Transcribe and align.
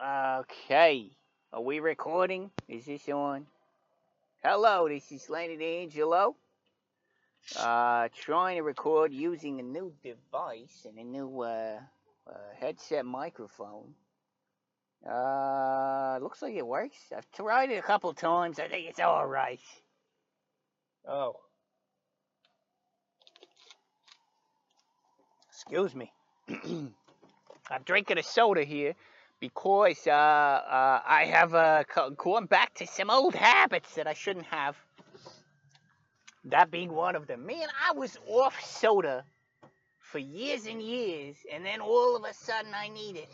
Okay. 0.00 1.10
Are 1.52 1.60
we 1.60 1.80
recording? 1.80 2.52
Is 2.68 2.84
this 2.84 3.08
on? 3.08 3.46
Hello, 4.44 4.88
this 4.88 5.10
is 5.10 5.28
Lenny 5.28 5.56
D'Angelo. 5.56 6.36
Uh, 7.58 8.06
trying 8.14 8.58
to 8.58 8.62
record 8.62 9.12
using 9.12 9.58
a 9.58 9.62
new 9.62 9.92
device 10.04 10.86
and 10.88 10.98
a 10.98 11.02
new 11.02 11.42
uh, 11.42 11.80
uh, 12.30 12.32
headset 12.60 13.06
microphone. 13.06 13.92
Uh, 15.04 16.18
looks 16.22 16.42
like 16.42 16.54
it 16.54 16.66
works. 16.66 16.98
I've 17.16 17.30
tried 17.32 17.70
it 17.70 17.78
a 17.78 17.82
couple 17.82 18.12
times. 18.12 18.60
I 18.60 18.68
think 18.68 18.88
it's 18.88 19.00
all 19.00 19.26
right. 19.26 19.60
Oh. 21.08 21.40
Excuse 25.50 25.92
me. 25.96 26.12
I'm 26.48 27.82
drinking 27.84 28.18
a 28.18 28.22
soda 28.22 28.62
here 28.62 28.94
because 29.40 30.06
uh, 30.06 30.10
uh, 30.10 31.00
I 31.06 31.24
have 31.26 31.54
uh, 31.54 31.84
gone 32.16 32.46
back 32.46 32.74
to 32.74 32.86
some 32.86 33.10
old 33.10 33.34
habits 33.34 33.94
that 33.94 34.06
I 34.06 34.14
shouldn't 34.14 34.46
have. 34.46 34.76
That 36.44 36.70
being 36.70 36.92
one 36.92 37.14
of 37.14 37.26
them. 37.26 37.46
Man, 37.46 37.66
I 37.86 37.92
was 37.92 38.16
off 38.26 38.60
soda 38.64 39.24
for 40.00 40.18
years 40.18 40.66
and 40.66 40.80
years, 40.80 41.36
and 41.52 41.64
then 41.64 41.80
all 41.80 42.16
of 42.16 42.24
a 42.24 42.32
sudden 42.32 42.72
I 42.74 42.88
need 42.88 43.16
it. 43.16 43.28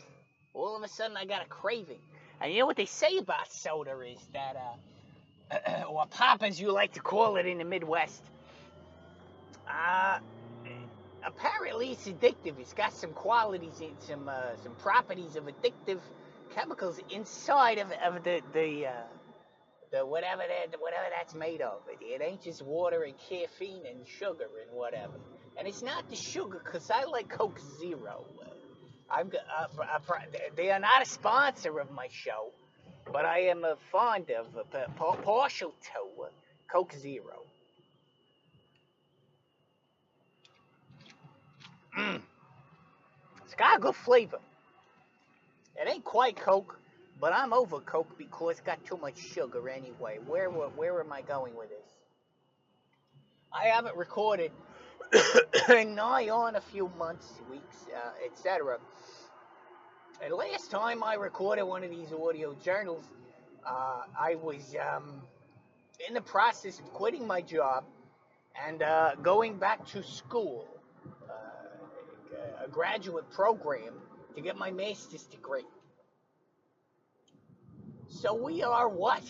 All 0.53 0.75
of 0.75 0.83
a 0.83 0.87
sudden 0.87 1.15
I 1.15 1.25
got 1.25 1.43
a 1.43 1.47
craving. 1.47 1.99
And 2.41 2.51
you 2.51 2.59
know 2.59 2.65
what 2.65 2.75
they 2.75 2.85
say 2.85 3.17
about 3.17 3.51
soda 3.51 3.97
is 4.01 4.19
that, 4.33 4.55
uh, 5.51 5.83
or 5.89 6.05
pop 6.07 6.43
as 6.43 6.59
you 6.59 6.71
like 6.71 6.93
to 6.93 6.99
call 6.99 7.37
it 7.37 7.45
in 7.45 7.59
the 7.59 7.63
Midwest, 7.63 8.21
uh, 9.69 10.19
apparently 11.25 11.91
it's 11.91 12.07
addictive. 12.07 12.59
It's 12.59 12.73
got 12.73 12.93
some 12.93 13.11
qualities, 13.11 13.81
some 13.99 14.29
uh, 14.29 14.55
some 14.63 14.75
properties 14.75 15.35
of 15.35 15.45
addictive 15.45 15.99
chemicals 16.55 16.99
inside 17.11 17.79
of, 17.79 17.91
of 17.91 18.23
the 18.23 18.41
the 18.53 18.87
uh, 18.87 18.91
the 19.91 20.05
whatever 20.05 20.43
that 20.47 20.79
whatever 20.79 21.07
that's 21.17 21.35
made 21.35 21.61
of. 21.61 21.81
It, 21.89 22.03
it 22.03 22.21
ain't 22.23 22.43
just 22.43 22.61
water 22.63 23.03
and 23.03 23.15
caffeine 23.29 23.85
and 23.85 24.07
sugar 24.07 24.47
and 24.67 24.77
whatever. 24.77 25.13
And 25.57 25.67
it's 25.67 25.81
not 25.83 26.09
the 26.09 26.15
sugar, 26.17 26.59
cause 26.59 26.91
I 26.91 27.05
like 27.05 27.29
Coke 27.29 27.59
Zero. 27.79 28.25
I'm 29.09 29.31
uh, 29.59 29.67
uh, 29.81 29.99
they 30.55 30.71
are 30.71 30.79
not 30.79 31.03
a 31.03 31.05
sponsor 31.05 31.79
of 31.79 31.91
my 31.91 32.07
show, 32.11 32.51
but 33.11 33.25
I 33.25 33.41
am 33.41 33.63
uh, 33.63 33.75
fond 33.91 34.31
of 34.31 34.47
uh, 34.75 34.87
partial 35.23 35.71
to 35.71 36.23
uh, 36.23 36.29
Coke 36.71 36.93
Zero. 36.93 37.44
Mm. 41.97 42.21
It's 43.43 43.55
got 43.55 43.77
a 43.77 43.79
good 43.79 43.95
flavor. 43.95 44.39
It 45.75 45.89
ain't 45.89 46.03
quite 46.03 46.35
Coke, 46.35 46.79
but 47.19 47.33
I'm 47.33 47.53
over 47.53 47.79
Coke 47.79 48.17
because 48.17 48.51
it's 48.51 48.61
got 48.61 48.83
too 48.85 48.97
much 48.97 49.17
sugar 49.17 49.69
anyway. 49.69 50.19
Where 50.25 50.49
where 50.49 50.99
am 50.99 51.11
I 51.13 51.21
going 51.21 51.55
with 51.55 51.69
this? 51.69 51.89
I 53.53 53.67
haven't 53.67 53.95
recorded 53.95 54.51
nigh 55.69 56.29
on 56.29 56.55
a 56.55 56.61
few 56.61 56.91
months, 56.97 57.39
weeks, 57.49 57.85
uh, 57.95 58.25
etc. 58.25 58.79
And 60.21 60.33
last 60.33 60.71
time 60.71 61.03
I 61.03 61.15
recorded 61.15 61.63
one 61.63 61.83
of 61.83 61.89
these 61.89 62.11
audio 62.11 62.55
journals, 62.55 63.03
uh, 63.65 64.03
I 64.19 64.35
was 64.35 64.75
um, 64.95 65.21
in 66.07 66.13
the 66.13 66.21
process 66.21 66.79
of 66.79 66.85
quitting 66.93 67.25
my 67.27 67.41
job 67.41 67.85
and 68.65 68.81
uh, 68.81 69.15
going 69.21 69.57
back 69.57 69.85
to 69.87 70.03
school 70.03 70.67
a 72.63 72.67
graduate 72.67 73.29
program 73.31 73.93
to 74.35 74.41
get 74.41 74.57
my 74.57 74.71
master's 74.71 75.23
degree. 75.23 75.65
So 78.09 78.33
we 78.33 78.63
are 78.63 78.87
what? 78.87 79.23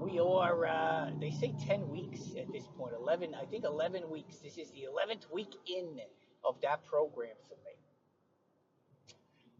We 0.00 0.18
are, 0.20 0.66
uh, 0.66 1.10
they 1.20 1.30
say 1.30 1.54
10 1.66 1.88
weeks 1.88 2.20
at 2.38 2.50
this 2.52 2.64
point, 2.76 2.94
11, 2.98 3.34
I 3.34 3.44
think 3.46 3.64
11 3.64 4.08
weeks. 4.10 4.36
This 4.36 4.56
is 4.58 4.70
the 4.70 4.86
11th 4.92 5.30
week 5.32 5.54
in 5.66 6.00
of 6.44 6.56
that 6.62 6.84
program 6.86 7.34
for 7.48 7.54
me. 7.54 7.72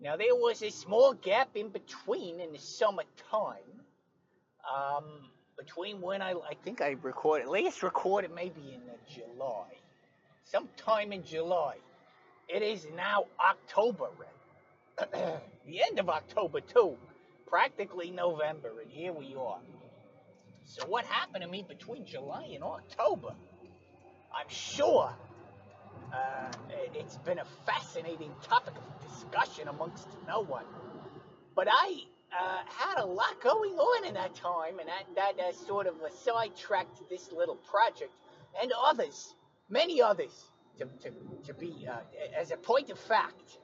Now, 0.00 0.16
there 0.16 0.34
was 0.34 0.62
a 0.62 0.70
small 0.70 1.12
gap 1.12 1.50
in 1.56 1.70
between 1.70 2.40
in 2.40 2.52
the 2.52 2.58
summertime, 2.58 3.82
um, 4.72 5.04
between 5.56 6.00
when 6.00 6.22
I, 6.22 6.32
I 6.32 6.54
think 6.62 6.80
I 6.80 6.96
recorded, 7.02 7.48
last 7.48 7.82
recorded 7.82 8.30
maybe 8.32 8.60
in 8.72 8.80
July, 9.12 9.66
sometime 10.44 11.12
in 11.12 11.24
July. 11.24 11.76
It 12.48 12.62
is 12.62 12.86
now 12.96 13.26
October, 13.38 14.08
the 15.12 15.82
end 15.82 15.98
of 15.98 16.08
October, 16.08 16.60
too. 16.60 16.96
Practically 17.46 18.10
November, 18.10 18.80
and 18.82 18.90
here 18.90 19.12
we 19.12 19.34
are. 19.38 19.58
So, 20.64 20.86
what 20.86 21.04
happened 21.04 21.42
to 21.42 21.48
me 21.48 21.64
between 21.66 22.06
July 22.06 22.50
and 22.54 22.62
October? 22.62 23.34
I'm 24.34 24.48
sure 24.48 25.14
uh, 26.12 26.50
it's 26.94 27.16
been 27.18 27.38
a 27.38 27.44
fascinating 27.66 28.32
topic 28.42 28.74
of 28.76 29.08
discussion 29.10 29.68
amongst 29.68 30.08
no 30.26 30.40
one. 30.40 30.64
But 31.54 31.68
I 31.70 32.02
uh, 32.38 32.62
had 32.66 33.02
a 33.02 33.06
lot 33.06 33.40
going 33.42 33.72
on 33.74 34.06
in 34.06 34.14
that 34.14 34.34
time, 34.34 34.78
and 34.78 34.88
that, 34.88 35.36
that 35.36 35.42
uh, 35.42 35.52
sort 35.52 35.86
of 35.86 35.94
sidetracked 36.24 37.08
this 37.10 37.30
little 37.32 37.56
project 37.56 38.12
and 38.60 38.72
others, 38.84 39.34
many 39.68 40.00
others 40.00 40.32
to, 40.78 40.86
to, 41.02 41.10
to 41.46 41.54
be, 41.54 41.86
uh, 41.90 41.96
as 42.36 42.50
a 42.50 42.56
point 42.56 42.90
of 42.90 42.98
fact, 42.98 43.58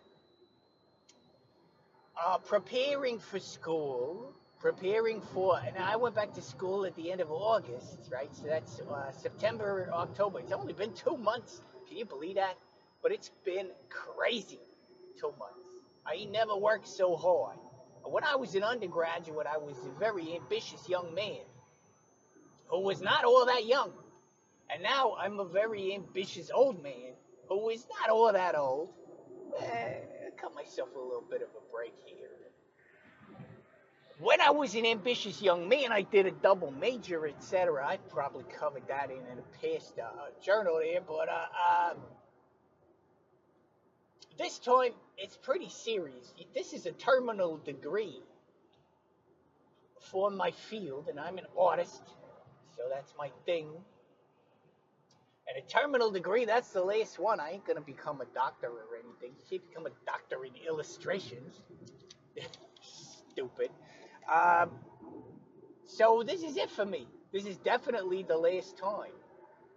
uh, 2.25 2.39
preparing 2.39 3.19
for 3.19 3.39
school, 3.39 4.35
preparing 4.61 5.21
for, 5.21 5.59
and 5.59 5.77
I 5.79 5.97
went 5.97 6.15
back 6.15 6.33
to 6.35 6.43
school 6.43 6.85
at 6.87 6.95
the 6.97 7.13
end 7.13 7.21
of 7.21 7.31
August, 7.31 7.99
right? 8.13 8.35
So 8.35 8.47
that's 8.47 8.81
uh, 8.81 9.13
September, 9.13 9.89
October. 9.93 10.41
It's 10.41 10.53
only 10.53 10.73
been 10.73 10.93
two 10.93 11.17
months. 11.17 11.61
Can 11.89 11.97
you 11.97 12.05
believe 12.05 12.37
that? 12.37 12.57
But 13.03 13.13
it's 13.13 13.31
been 13.45 13.69
crazy 13.89 14.61
two 15.21 15.33
months. 15.39 15.59
I 16.07 16.25
never 16.31 16.57
worked 16.57 16.89
so 16.89 17.17
hard. 17.17 17.59
When 18.05 18.25
I 18.25 18.37
was 18.37 18.55
an 18.55 18.63
undergraduate, 18.63 19.47
I 19.47 19.59
was 19.59 19.77
a 19.87 19.99
very 19.99 20.35
ambitious 20.35 20.89
young 20.89 21.15
man 21.15 21.41
who 22.67 22.81
was 22.81 23.01
not 23.01 23.25
all 23.25 23.47
that 23.47 23.67
young. 23.67 23.93
And 24.73 24.83
now 24.83 25.17
I'm 25.19 25.39
a 25.41 25.45
very 25.45 25.95
ambitious 25.95 26.51
old 26.53 26.83
man 26.83 27.13
who 27.49 27.69
is 27.71 27.87
not 28.01 28.11
all 28.11 28.33
that 28.33 28.57
old. 28.57 28.91
Eh, 29.61 29.95
cut 30.41 30.55
myself 30.55 30.89
a 30.97 30.99
little 30.99 31.25
bit 31.29 31.43
of 31.43 31.49
a 31.49 31.73
break 31.73 31.95
here. 32.07 32.29
When 34.21 34.41
I 34.41 34.51
was 34.51 34.75
an 34.75 34.87
ambitious 34.87 35.43
young 35.43 35.69
man, 35.69 35.91
I 35.91 36.03
did 36.03 36.27
a 36.27 36.31
double 36.31 36.71
major, 36.71 37.27
etc. 37.27 37.85
I 37.87 37.97
probably 37.97 38.45
covered 38.59 38.87
that 38.89 39.11
in, 39.11 39.19
in 39.19 39.39
a 39.39 39.59
past 39.61 39.99
uh, 39.99 40.09
journal 40.43 40.81
here, 40.83 41.01
but 41.07 41.29
uh, 41.29 41.91
um, 41.91 41.99
this 44.39 44.59
time 44.59 44.93
it's 45.19 45.37
pretty 45.37 45.69
serious. 45.69 46.33
This 46.55 46.73
is 46.73 46.87
a 46.87 46.93
terminal 46.93 47.59
degree 47.59 48.23
for 49.99 50.31
my 50.31 50.53
field, 50.53 51.09
and 51.09 51.19
I'm 51.19 51.39
an 51.39 51.47
artist, 51.59 52.03
so 52.77 52.83
that's 52.89 53.13
my 53.19 53.31
thing. 53.47 53.69
And 55.47 55.63
a 55.63 55.69
terminal 55.69 56.11
degree, 56.11 56.47
that's 56.47 56.71
the 56.71 56.83
last 56.83 57.19
one. 57.19 57.39
I 57.39 57.53
ain't 57.53 57.67
gonna 57.67 57.81
become 57.81 58.21
a 58.21 58.25
doctor 58.35 58.69
or 58.69 58.97
anything. 58.97 59.37
You 59.39 59.45
can't 59.51 59.69
become 59.69 59.87
a 59.87 59.91
doctor 60.07 60.45
in 60.45 60.53
illustrations. 60.67 61.61
Stupid. 62.81 63.71
Um, 64.33 64.71
so 65.87 66.23
this 66.27 66.43
is 66.43 66.57
it 66.57 66.71
for 66.71 66.87
me. 66.87 67.07
This 67.33 67.45
is 67.45 67.57
definitely 67.59 68.23
the 68.23 68.37
last 68.37 68.79
time. 68.79 69.13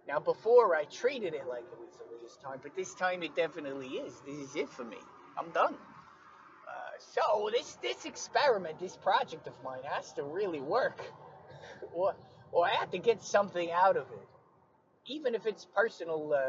Now, 0.06 0.20
before 0.20 0.74
I 0.74 0.84
treated 0.84 1.34
it 1.34 1.46
like 1.46 1.64
it 1.64 1.78
was 1.78 1.98
the 1.98 2.22
last 2.22 2.40
time, 2.40 2.60
but 2.62 2.74
this 2.74 2.94
time 2.94 3.22
it 3.22 3.36
definitely 3.36 3.88
is. 3.88 4.14
This 4.26 4.36
is 4.36 4.56
it 4.56 4.70
for 4.70 4.84
me. 4.84 4.96
I'm 5.36 5.50
done. 5.50 5.74
Uh, 5.74 6.98
so 6.98 7.50
this 7.52 7.76
this 7.82 8.06
experiment, 8.06 8.80
this 8.80 8.96
project 8.96 9.46
of 9.46 9.54
mine, 9.62 9.80
has 9.84 10.14
to 10.14 10.22
really 10.22 10.60
work, 10.60 10.98
or 11.92 12.14
or 12.52 12.66
I 12.66 12.70
have 12.70 12.90
to 12.92 12.98
get 12.98 13.22
something 13.22 13.70
out 13.70 13.98
of 13.98 14.06
it 14.12 14.37
even 15.08 15.34
if 15.34 15.46
it's 15.46 15.64
personal, 15.64 16.32
uh, 16.32 16.36
uh, 16.36 16.40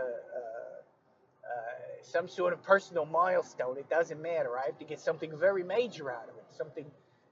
uh, 1.46 2.04
some 2.04 2.28
sort 2.28 2.54
of 2.54 2.62
personal 2.64 3.06
milestone, 3.06 3.78
it 3.78 3.90
doesn't 3.90 4.22
matter. 4.22 4.58
I 4.58 4.66
have 4.68 4.80
to 4.80 4.86
get 4.86 5.00
something 5.00 5.38
very 5.38 5.64
major 5.64 6.12
out 6.12 6.30
of 6.30 6.38
it, 6.38 6.46
something, 6.58 6.86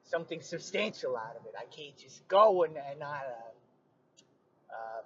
something 0.03 0.41
substantial 0.41 1.17
out 1.17 1.35
of 1.39 1.45
it. 1.45 1.53
I 1.57 1.65
can't 1.75 1.97
just 1.97 2.27
go 2.27 2.63
and 2.63 2.77
and 2.77 2.99
not, 2.99 3.23
um, 4.71 5.05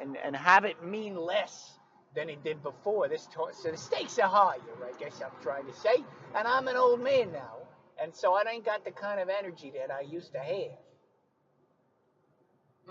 and 0.00 0.16
and 0.16 0.36
have 0.36 0.64
it 0.64 0.84
mean 0.84 1.16
less 1.16 1.78
than 2.14 2.28
it 2.28 2.44
did 2.44 2.62
before. 2.62 3.08
This 3.08 3.26
to- 3.28 3.52
so 3.52 3.70
the 3.70 3.76
stakes 3.76 4.18
are 4.18 4.28
higher. 4.28 4.60
I 4.84 4.98
guess 4.98 5.22
I'm 5.22 5.32
trying 5.42 5.66
to 5.66 5.74
say, 5.74 5.96
and 6.36 6.48
I'm 6.48 6.68
an 6.68 6.76
old 6.76 7.00
man 7.00 7.32
now, 7.32 7.56
and 8.02 8.14
so 8.14 8.34
I 8.34 8.42
ain't 8.50 8.64
got 8.64 8.84
the 8.84 8.90
kind 8.92 9.20
of 9.20 9.28
energy 9.28 9.72
that 9.78 9.90
I 9.92 10.02
used 10.02 10.32
to 10.32 10.40
have. 10.40 10.78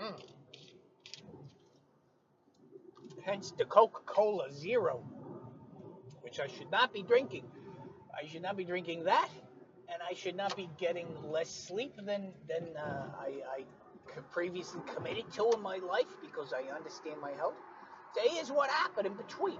Mm 0.00 0.41
hence 3.24 3.52
the 3.56 3.64
Coca-Cola 3.64 4.50
Zero, 4.52 5.04
which 6.22 6.40
I 6.40 6.46
should 6.46 6.70
not 6.70 6.92
be 6.92 7.02
drinking. 7.02 7.44
I 8.14 8.26
should 8.26 8.42
not 8.42 8.56
be 8.56 8.64
drinking 8.64 9.04
that, 9.04 9.28
and 9.88 9.98
I 10.08 10.14
should 10.14 10.36
not 10.36 10.56
be 10.56 10.68
getting 10.78 11.06
less 11.24 11.48
sleep 11.50 11.94
than 11.96 12.32
than 12.48 12.76
uh, 12.76 13.08
I, 13.18 13.32
I 13.58 13.64
previously 14.30 14.80
committed 14.94 15.30
to 15.32 15.50
in 15.52 15.60
my 15.60 15.78
life 15.78 16.06
because 16.20 16.52
I 16.52 16.74
understand 16.74 17.20
my 17.20 17.32
health. 17.32 17.54
So 18.14 18.20
here's 18.28 18.50
what 18.50 18.70
happened 18.70 19.06
in 19.06 19.14
between. 19.14 19.58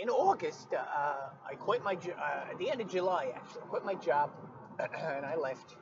In 0.00 0.08
August, 0.08 0.68
uh, 0.72 1.14
I 1.48 1.54
quit 1.54 1.82
my 1.82 1.94
uh, 1.94 2.50
at 2.50 2.58
the 2.58 2.70
end 2.70 2.80
of 2.80 2.88
July 2.88 3.32
actually. 3.34 3.62
I 3.62 3.66
quit 3.66 3.84
my 3.84 3.94
job 3.94 4.30
and 4.78 5.26
I 5.26 5.36
left, 5.36 5.76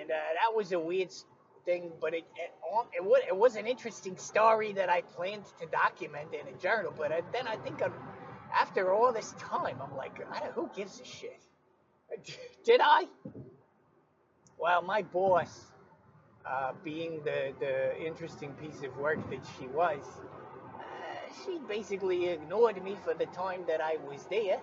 and 0.00 0.10
uh, 0.10 0.14
that 0.14 0.56
was 0.56 0.72
a 0.72 0.78
weird 0.78 1.12
thing, 1.66 1.92
but 2.00 2.14
it 2.14 2.24
it, 2.36 2.52
it, 2.96 3.04
was, 3.04 3.22
it 3.28 3.36
was 3.36 3.56
an 3.56 3.66
interesting 3.66 4.16
story 4.16 4.72
that 4.74 4.88
I 4.88 5.02
planned 5.02 5.44
to 5.60 5.66
document 5.66 6.28
in 6.32 6.54
a 6.54 6.56
journal. 6.58 6.94
But 6.96 7.12
uh, 7.12 7.20
then 7.32 7.46
I 7.46 7.56
think 7.56 7.82
I'm, 7.82 7.92
after 8.54 8.92
all 8.92 9.12
this 9.12 9.32
time, 9.32 9.76
I'm 9.82 9.96
like, 9.96 10.16
who 10.54 10.70
gives 10.74 11.00
a 11.00 11.04
shit? 11.04 11.40
Did 12.64 12.80
I? 12.82 13.06
Well, 14.58 14.82
my 14.82 15.02
boss, 15.02 15.66
uh, 16.48 16.72
being 16.82 17.20
the, 17.24 17.52
the 17.60 18.00
interesting 18.00 18.52
piece 18.54 18.82
of 18.82 18.96
work 18.96 19.18
that 19.30 19.44
she 19.58 19.66
was, 19.66 20.00
uh, 20.78 20.80
she 21.44 21.58
basically 21.68 22.28
ignored 22.28 22.82
me 22.82 22.96
for 23.04 23.12
the 23.12 23.26
time 23.26 23.64
that 23.68 23.80
I 23.80 23.96
was 24.08 24.24
there 24.30 24.60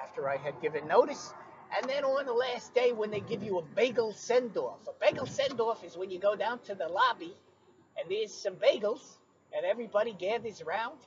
after 0.00 0.28
I 0.28 0.36
had 0.36 0.60
given 0.60 0.86
notice. 0.86 1.32
And 1.76 1.88
then 1.88 2.04
on 2.04 2.26
the 2.26 2.32
last 2.32 2.74
day, 2.74 2.92
when 2.92 3.10
they 3.10 3.20
give 3.20 3.42
you 3.42 3.58
a 3.58 3.62
bagel 3.62 4.12
send 4.12 4.56
off, 4.56 4.78
a 4.88 4.92
bagel 5.04 5.26
send 5.26 5.60
off 5.60 5.84
is 5.84 5.96
when 5.96 6.10
you 6.10 6.18
go 6.18 6.36
down 6.36 6.60
to 6.60 6.74
the 6.74 6.88
lobby 6.88 7.34
and 7.98 8.10
there's 8.10 8.32
some 8.32 8.54
bagels, 8.54 9.16
and 9.56 9.66
everybody 9.66 10.12
gathers 10.12 10.62
around 10.62 10.98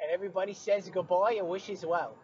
and 0.00 0.10
everybody 0.12 0.52
says 0.52 0.90
goodbye 0.92 1.36
and 1.38 1.48
wishes 1.48 1.84
well 1.86 2.16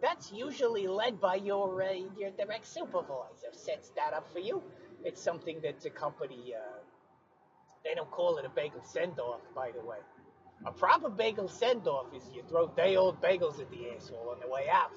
that's 0.00 0.32
usually 0.32 0.86
led 0.86 1.20
by 1.20 1.36
your 1.36 1.82
uh, 1.82 1.92
your 2.18 2.30
direct 2.30 2.66
supervisor. 2.66 3.48
Sets 3.52 3.90
that 3.96 4.12
up 4.14 4.30
for 4.32 4.38
you. 4.38 4.62
It's 5.04 5.20
something 5.22 5.60
that 5.62 5.80
the 5.80 5.90
company 5.90 6.54
uh, 6.56 6.78
they 7.84 7.94
don't 7.94 8.10
call 8.10 8.38
it 8.38 8.44
a 8.44 8.48
bagel 8.50 8.82
send 8.84 9.18
off, 9.18 9.40
by 9.54 9.70
the 9.72 9.80
way. 9.84 9.98
A 10.66 10.72
proper 10.72 11.10
bagel 11.10 11.48
send 11.48 11.86
off 11.86 12.06
is 12.14 12.22
you 12.34 12.42
throw 12.48 12.68
day 12.68 12.96
old 12.96 13.20
bagels 13.22 13.60
at 13.60 13.70
the 13.70 13.90
asshole 13.96 14.30
on 14.30 14.40
the 14.40 14.48
way 14.48 14.66
out. 14.70 14.92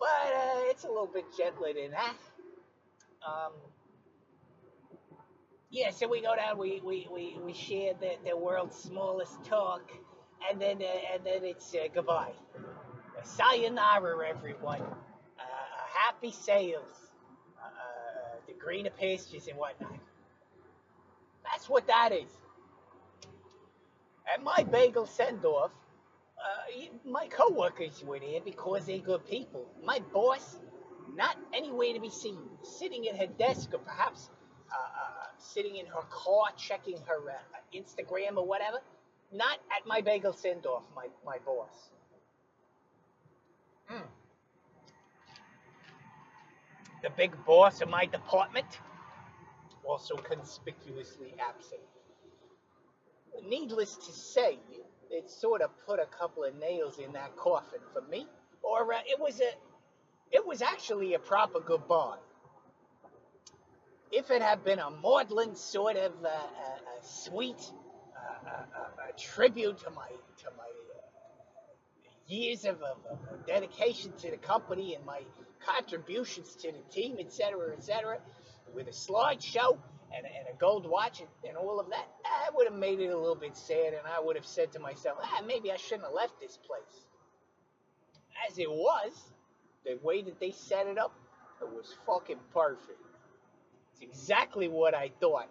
But 0.00 0.08
uh, 0.08 0.60
it's 0.70 0.84
a 0.84 0.88
little 0.88 1.10
bit 1.12 1.26
gentler 1.36 1.74
than 1.74 1.92
that. 1.92 2.16
Um, 3.26 3.52
yeah, 5.70 5.90
so 5.90 6.08
we 6.08 6.22
go 6.22 6.34
down, 6.36 6.58
we 6.58 6.80
we, 6.84 7.08
we, 7.12 7.38
we 7.44 7.54
share 7.54 7.94
the, 8.00 8.12
the 8.28 8.36
world's 8.36 8.76
smallest 8.76 9.44
talk, 9.44 9.82
and 10.50 10.60
then 10.60 10.78
uh, 10.82 11.14
and 11.14 11.24
then 11.24 11.44
it's 11.44 11.74
uh, 11.74 11.88
goodbye. 11.94 12.32
Sayonara, 13.24 14.28
everyone. 14.28 14.82
Uh, 14.82 15.44
happy 15.98 16.32
sales. 16.32 17.10
Uh, 17.62 18.36
the 18.48 18.54
greener 18.54 18.90
pastures 18.90 19.48
and 19.48 19.58
whatnot. 19.58 19.94
That's 21.44 21.68
what 21.68 21.86
that 21.88 22.12
is. 22.12 22.30
At 24.32 24.42
my 24.42 24.64
bagel 24.64 25.06
send 25.06 25.44
off, 25.44 25.72
uh, 26.40 27.10
my 27.10 27.26
coworkers 27.28 28.02
were 28.04 28.18
there 28.18 28.40
because 28.44 28.86
they're 28.86 28.98
good 28.98 29.26
people. 29.26 29.66
My 29.84 30.00
boss, 30.12 30.58
not 31.14 31.36
anywhere 31.54 31.92
to 31.94 32.00
be 32.00 32.10
seen, 32.10 32.38
sitting 32.62 33.08
at 33.08 33.16
her 33.18 33.26
desk 33.26 33.70
or 33.74 33.78
perhaps 33.78 34.30
uh, 34.70 34.74
uh, 34.74 35.26
sitting 35.38 35.76
in 35.76 35.86
her 35.86 36.02
car 36.10 36.46
checking 36.56 36.96
her 37.06 37.30
uh, 37.30 37.76
Instagram 37.76 38.36
or 38.36 38.46
whatever. 38.46 38.78
Not 39.32 39.58
at 39.76 39.86
my 39.86 40.00
bagel 40.00 40.32
send 40.32 40.66
off, 40.66 40.82
my, 40.96 41.06
my 41.24 41.38
boss. 41.44 41.90
Mm. 43.92 44.02
The 47.02 47.10
big 47.10 47.32
boss 47.44 47.80
of 47.80 47.88
my 47.88 48.06
department, 48.06 48.66
also 49.84 50.16
conspicuously 50.16 51.34
absent. 51.40 51.80
Needless 53.48 53.96
to 53.96 54.12
say, 54.12 54.58
it 55.10 55.30
sort 55.30 55.60
of 55.60 55.70
put 55.86 55.98
a 55.98 56.06
couple 56.06 56.44
of 56.44 56.54
nails 56.58 56.98
in 56.98 57.12
that 57.12 57.36
coffin 57.36 57.80
for 57.92 58.02
me, 58.02 58.26
or 58.62 58.92
uh, 58.92 58.98
it 59.06 59.18
was 59.18 59.40
a, 59.40 59.50
it 60.30 60.46
was 60.46 60.62
actually 60.62 61.14
a 61.14 61.18
proper 61.18 61.60
goodbye. 61.60 62.18
If 64.12 64.30
it 64.30 64.42
had 64.42 64.64
been 64.64 64.78
a 64.78 64.90
maudlin 64.90 65.54
sort 65.54 65.96
of 65.96 66.12
uh, 66.24 66.28
uh, 66.28 66.30
sweet 67.02 67.70
uh, 68.16 68.48
uh, 68.48 68.80
uh, 68.80 68.86
tribute 69.16 69.78
to 69.78 69.90
my 69.90 70.08
to 70.38 70.46
my 70.56 70.64
years 72.26 72.64
of, 72.64 72.80
of, 72.82 72.98
of, 73.10 73.46
dedication 73.46 74.12
to 74.18 74.30
the 74.30 74.36
company 74.36 74.94
and 74.94 75.04
my 75.04 75.20
contributions 75.66 76.54
to 76.54 76.70
the 76.70 76.78
team, 76.92 77.16
etc., 77.18 77.72
etc., 77.72 78.18
with 78.72 78.86
a 78.86 78.92
slideshow 78.92 79.76
and, 80.14 80.26
and 80.26 80.46
a 80.52 80.56
gold 80.58 80.88
watch 80.88 81.20
and, 81.20 81.56
all 81.56 81.80
of 81.80 81.88
that, 81.90 82.06
I 82.24 82.50
would 82.54 82.66
have 82.66 82.78
made 82.78 83.00
it 83.00 83.08
a 83.08 83.18
little 83.18 83.34
bit 83.34 83.56
sad, 83.56 83.94
and 83.94 84.06
I 84.06 84.20
would 84.20 84.36
have 84.36 84.46
said 84.46 84.72
to 84.72 84.78
myself, 84.78 85.18
ah, 85.22 85.42
maybe 85.46 85.70
I 85.70 85.76
shouldn't 85.76 86.04
have 86.04 86.14
left 86.14 86.40
this 86.40 86.56
place. 86.56 87.06
As 88.48 88.58
it 88.58 88.70
was, 88.70 89.12
the 89.84 89.98
way 90.02 90.22
that 90.22 90.40
they 90.40 90.50
set 90.50 90.86
it 90.86 90.98
up, 90.98 91.14
it 91.60 91.68
was 91.68 91.94
fucking 92.06 92.38
perfect. 92.52 92.98
It's 93.92 94.02
exactly 94.02 94.68
what 94.68 94.94
I 94.94 95.10
thought, 95.20 95.48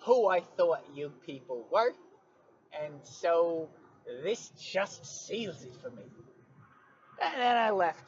who 0.00 0.28
I 0.28 0.40
thought 0.40 0.84
you 0.94 1.12
people 1.24 1.66
were, 1.72 1.92
and 2.82 2.94
so 3.02 3.68
this 4.22 4.52
just 4.60 5.26
seals 5.26 5.62
it 5.64 5.72
for 5.82 5.90
me. 5.90 6.02
And 7.22 7.40
then 7.40 7.56
I 7.56 7.70
left. 7.70 8.04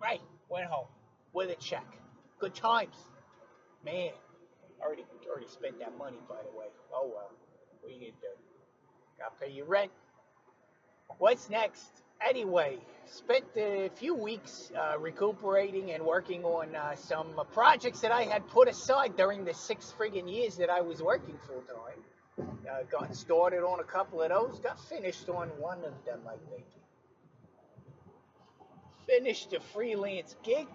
Right, 0.00 0.20
went 0.48 0.66
home 0.66 0.86
with 1.32 1.50
a 1.50 1.56
check. 1.56 1.84
Good 2.38 2.54
times. 2.54 2.94
Man, 3.84 4.10
already 4.82 5.04
already 5.28 5.46
spent 5.48 5.78
that 5.78 5.96
money, 5.96 6.18
by 6.28 6.42
the 6.42 6.58
way. 6.58 6.66
Oh 6.92 7.10
well, 7.14 7.30
what 7.80 7.90
are 7.90 7.94
you 7.94 8.00
gonna 8.00 8.12
do? 8.20 8.28
Gotta 9.18 9.34
pay 9.40 9.52
your 9.52 9.66
rent. 9.66 9.90
What's 11.18 11.48
next? 11.48 11.88
Anyway, 12.26 12.78
spent 13.06 13.44
a 13.56 13.90
few 13.96 14.14
weeks 14.14 14.70
uh, 14.76 14.98
recuperating 14.98 15.92
and 15.92 16.04
working 16.04 16.44
on 16.44 16.74
uh, 16.74 16.96
some 16.96 17.40
projects 17.52 18.00
that 18.00 18.10
I 18.10 18.22
had 18.22 18.46
put 18.48 18.68
aside 18.68 19.16
during 19.16 19.44
the 19.44 19.54
six 19.54 19.94
friggin' 19.98 20.30
years 20.30 20.56
that 20.56 20.68
I 20.68 20.80
was 20.80 21.00
working 21.00 21.38
full 21.46 21.62
time. 21.62 22.48
Uh, 22.68 22.82
got 22.90 23.14
started 23.16 23.64
on 23.64 23.80
a 23.80 23.84
couple 23.84 24.20
of 24.22 24.28
those, 24.28 24.60
got 24.60 24.78
finished 24.88 25.28
on 25.28 25.48
one 25.58 25.78
of 25.78 25.92
them, 26.04 26.20
I 26.26 26.36
think. 26.50 26.64
Finished 29.06 29.52
a 29.54 29.60
freelance 29.60 30.36
gig, 30.42 30.66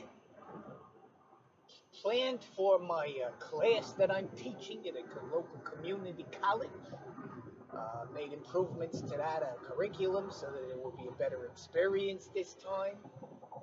planned 2.04 2.40
for 2.56 2.80
my 2.80 3.14
uh, 3.26 3.31
class 3.40 3.94
that 3.94 4.12
I'm 4.12 4.28
teaching 4.36 4.80
at 4.88 4.95
a 4.95 5.26
local 5.33 5.60
community 5.64 6.26
college. 6.42 6.69
Uh, 7.74 8.06
made 8.14 8.31
improvements 8.33 9.02
to 9.02 9.18
that 9.18 9.42
uh, 9.42 9.68
curriculum 9.68 10.30
so 10.30 10.45
that 10.45 10.69
it 10.69 10.78
will 10.78 10.92
be 10.92 11.07
a 11.07 11.18
better 11.18 11.45
experience 11.45 12.30
this 12.36 12.54
time. 12.56 12.94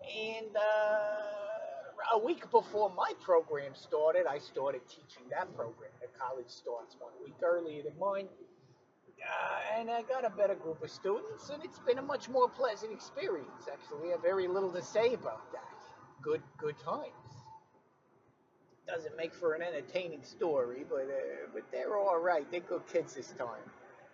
And 0.02 0.56
uh, 0.56 2.14
a 2.14 2.18
week 2.18 2.50
before 2.50 2.90
my 2.90 3.12
program 3.20 3.72
started, 3.74 4.26
I 4.28 4.38
started 4.38 4.80
teaching 4.88 5.22
that 5.30 5.54
program. 5.54 5.92
The 6.00 6.08
college 6.18 6.48
starts 6.48 6.96
one 6.98 7.12
week 7.24 7.36
earlier 7.40 7.84
than 7.84 7.92
mine. 8.00 8.26
Uh, 9.22 9.78
and 9.78 9.90
I 9.90 10.02
got 10.02 10.24
a 10.24 10.30
better 10.30 10.56
group 10.56 10.82
of 10.82 10.90
students, 10.90 11.50
and 11.50 11.62
it's 11.62 11.78
been 11.78 11.98
a 11.98 12.02
much 12.02 12.28
more 12.28 12.48
pleasant 12.48 12.92
experience. 12.92 13.68
Actually, 13.70 14.08
I 14.08 14.12
have 14.12 14.22
very 14.22 14.48
little 14.48 14.72
to 14.72 14.82
say 14.82 15.14
about 15.14 15.52
that. 15.52 15.62
Good, 16.22 16.42
good 16.58 16.78
times. 16.78 17.29
Doesn't 18.92 19.16
make 19.16 19.32
for 19.34 19.54
an 19.54 19.62
entertaining 19.62 20.24
story, 20.24 20.84
but 20.88 21.02
uh, 21.02 21.46
but 21.54 21.62
they're 21.70 21.96
all 21.96 22.18
right. 22.18 22.50
They're 22.50 22.60
good 22.60 22.86
kids 22.92 23.14
this 23.14 23.28
time. 23.38 23.62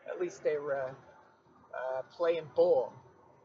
At 0.07 0.21
least 0.21 0.45
they're 0.45 0.77
uh, 0.77 0.91
uh 1.73 2.03
playing 2.15 2.45
ball. 2.55 2.93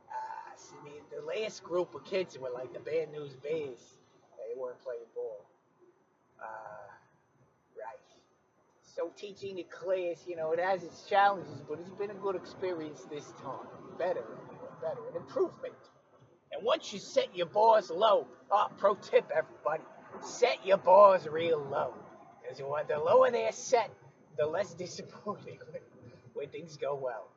Uh, 0.10 0.58
see, 0.58 0.76
the, 1.10 1.22
the 1.22 1.26
last 1.26 1.64
group 1.64 1.96
of 1.96 2.04
kids 2.04 2.38
were 2.38 2.50
like 2.54 2.74
the 2.74 2.80
Bad 2.80 3.14
News 3.14 3.34
Bears. 3.36 3.96
They 4.38 4.60
weren't 4.60 4.82
playing 4.84 5.08
ball. 5.16 5.46
Uh, 6.42 6.92
right. 7.78 8.22
so 8.82 9.12
teaching 9.16 9.56
the 9.56 9.64
class, 9.64 10.26
you 10.28 10.36
know, 10.36 10.52
it 10.52 10.60
has 10.60 10.84
its 10.84 11.04
challenges, 11.04 11.62
but 11.70 11.80
it's 11.80 11.90
been 11.92 12.12
a 12.12 12.16
good 12.16 12.36
experience 12.36 13.06
this 13.10 13.32
time. 13.42 13.68
Better, 13.98 14.26
better, 14.82 15.00
an 15.12 15.16
improvement. 15.16 15.76
And 16.52 16.64
once 16.66 16.92
you 16.92 17.00
set 17.00 17.34
your 17.36 17.46
bars 17.46 17.90
low, 17.90 18.28
oh, 18.52 18.68
pro 18.78 18.96
tip, 18.96 19.32
everybody, 19.34 19.84
set 20.22 20.66
your 20.66 20.78
bars 20.78 21.28
real 21.28 21.60
low. 21.60 21.94
Because 22.42 22.58
the 22.88 22.98
lower 22.98 23.32
they're 23.32 23.52
set, 23.52 23.90
the 24.38 24.46
less 24.46 24.74
disappointing 24.86 25.60
when 26.34 26.50
things 26.50 26.78
go 26.78 26.96
well. 26.96 27.28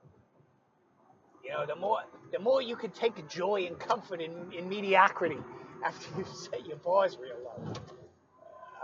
You 1.45 1.51
know, 1.51 1.67
the 1.67 1.77
more 1.77 2.01
the 2.33 2.39
more 2.39 2.63
you 2.63 2.75
can 2.75 2.91
take 2.91 3.29
joy 3.29 3.67
and 3.67 3.79
comfort 3.79 4.21
in, 4.21 4.33
in 4.57 4.69
mediocrity 4.69 5.39
after 5.85 6.07
you 6.19 6.25
set 6.25 6.67
your 6.67 6.79
bars 6.79 7.19
real 7.21 7.37
low. 7.45 7.73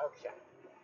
Okay. 0.07 0.35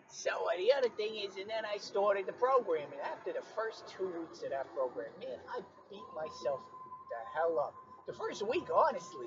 So 0.08 0.30
uh, 0.30 0.56
the 0.56 0.72
other 0.72 0.88
thing 0.96 1.16
is, 1.16 1.36
and 1.36 1.48
then 1.50 1.64
I 1.70 1.76
started 1.76 2.26
the 2.26 2.32
program, 2.32 2.88
and 2.92 3.00
after 3.12 3.32
the 3.32 3.44
first 3.54 3.84
two 3.88 4.06
weeks 4.06 4.42
of 4.42 4.50
that 4.50 4.66
program, 4.75 5.12
man, 5.20 5.36
I 5.52 5.60
beat 5.90 6.08
myself 6.14 6.60
the 7.10 7.20
hell 7.34 7.58
up. 7.58 7.75
The 8.06 8.14
first 8.14 8.46
week, 8.48 8.68
honestly, 8.75 9.26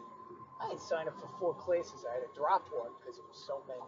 I 0.62 0.70
had 0.70 0.80
signed 0.80 1.08
up 1.08 1.20
for 1.20 1.30
four 1.40 1.54
classes. 1.56 2.06
I 2.10 2.16
had 2.16 2.22
to 2.22 2.38
drop 2.38 2.68
one 2.72 2.92
because 3.00 3.18
it 3.18 3.24
was 3.28 3.44
so 3.48 3.64
many. 3.68 3.80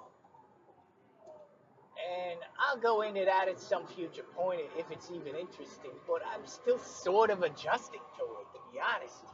And 2.01 2.39
I'll 2.59 2.79
go 2.79 3.01
into 3.01 3.25
that 3.25 3.47
at 3.47 3.59
some 3.59 3.85
future 3.85 4.23
point 4.35 4.61
if 4.77 4.89
it's 4.89 5.11
even 5.11 5.35
interesting. 5.35 5.91
But 6.07 6.21
I'm 6.33 6.45
still 6.47 6.79
sort 6.79 7.29
of 7.29 7.43
adjusting 7.43 8.01
to 8.17 8.23
it, 8.23 8.47
to 8.53 8.59
be 8.71 8.79
honest. 8.79 9.25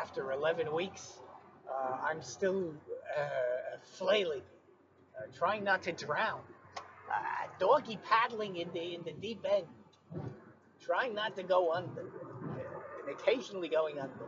After 0.00 0.32
11 0.32 0.72
weeks, 0.72 1.18
uh, 1.68 1.96
I'm 2.08 2.22
still 2.22 2.74
uh, 3.18 3.78
flailing, 3.98 4.42
uh, 5.18 5.26
trying 5.36 5.64
not 5.64 5.82
to 5.84 5.92
drown, 5.92 6.40
uh, 7.10 7.48
doggy 7.58 7.98
paddling 8.04 8.56
in 8.56 8.70
the 8.72 8.94
in 8.94 9.02
the 9.04 9.12
deep 9.12 9.44
end, 9.50 9.66
trying 10.80 11.14
not 11.14 11.34
to 11.36 11.42
go 11.42 11.72
under, 11.72 12.02
and 12.02 13.08
occasionally 13.10 13.68
going 13.68 13.98
under. 13.98 14.26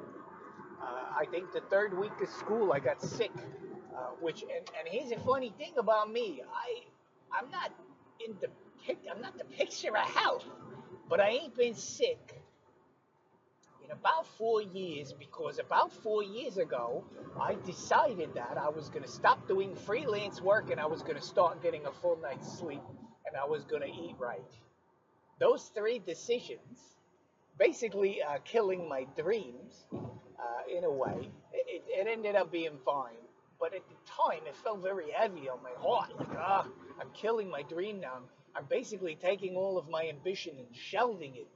Uh, 0.80 0.84
I 1.18 1.24
think 1.30 1.52
the 1.52 1.60
third 1.60 1.96
week 1.98 2.12
of 2.22 2.28
school 2.28 2.72
I 2.72 2.78
got 2.78 3.02
sick, 3.02 3.32
uh, 3.96 4.10
which 4.20 4.42
and, 4.42 4.50
and 4.78 4.88
here's 4.88 5.10
a 5.12 5.18
funny 5.24 5.52
thing 5.58 5.72
about 5.78 6.10
me, 6.10 6.42
I 6.42 7.38
I'm 7.38 7.50
not 7.50 7.72
in 8.24 8.34
the 8.40 8.48
pic, 8.84 8.98
I'm 9.10 9.20
not 9.20 9.36
the 9.38 9.44
picture 9.44 9.96
of 9.96 10.08
health, 10.08 10.44
but 11.08 11.20
I 11.20 11.30
ain't 11.30 11.56
been 11.56 11.74
sick 11.74 12.42
in 13.84 13.90
about 13.90 14.26
four 14.38 14.62
years 14.62 15.12
because 15.18 15.58
about 15.58 15.92
four 15.92 16.22
years 16.22 16.58
ago 16.58 17.04
I 17.40 17.56
decided 17.66 18.34
that 18.34 18.56
I 18.58 18.68
was 18.68 18.88
going 18.88 19.02
to 19.02 19.10
stop 19.10 19.48
doing 19.48 19.74
freelance 19.74 20.40
work 20.40 20.70
and 20.70 20.80
I 20.80 20.86
was 20.86 21.02
going 21.02 21.16
to 21.16 21.22
start 21.22 21.62
getting 21.62 21.86
a 21.86 21.92
full 21.92 22.18
night's 22.22 22.58
sleep 22.58 22.82
and 23.26 23.36
I 23.36 23.46
was 23.46 23.64
going 23.64 23.82
to 23.82 23.88
eat 23.88 24.16
right. 24.18 24.40
Those 25.40 25.70
three 25.74 25.98
decisions 25.98 26.78
basically 27.58 28.22
uh, 28.22 28.38
killing 28.44 28.88
my 28.88 29.06
dreams 29.16 29.84
uh, 30.38 30.76
in 30.76 30.84
a 30.84 30.90
way. 30.90 31.30
It, 31.52 31.82
it, 31.88 32.06
ended 32.06 32.36
up 32.36 32.50
being 32.50 32.78
fine, 32.84 33.20
but 33.60 33.74
at 33.74 33.82
the 33.88 33.94
time 34.06 34.46
it 34.46 34.56
felt 34.56 34.82
very 34.82 35.10
heavy 35.10 35.48
on 35.48 35.58
my 35.62 35.72
heart. 35.78 36.10
Like, 36.18 36.36
ah, 36.38 36.66
I'm 37.00 37.10
killing 37.14 37.50
my 37.50 37.62
dream 37.62 38.00
now. 38.00 38.18
I'm 38.56 38.64
basically 38.70 39.16
taking 39.16 39.56
all 39.56 39.78
of 39.78 39.88
my 39.88 40.08
ambition 40.08 40.54
and 40.58 40.66
shelving 40.74 41.36
it 41.36 41.48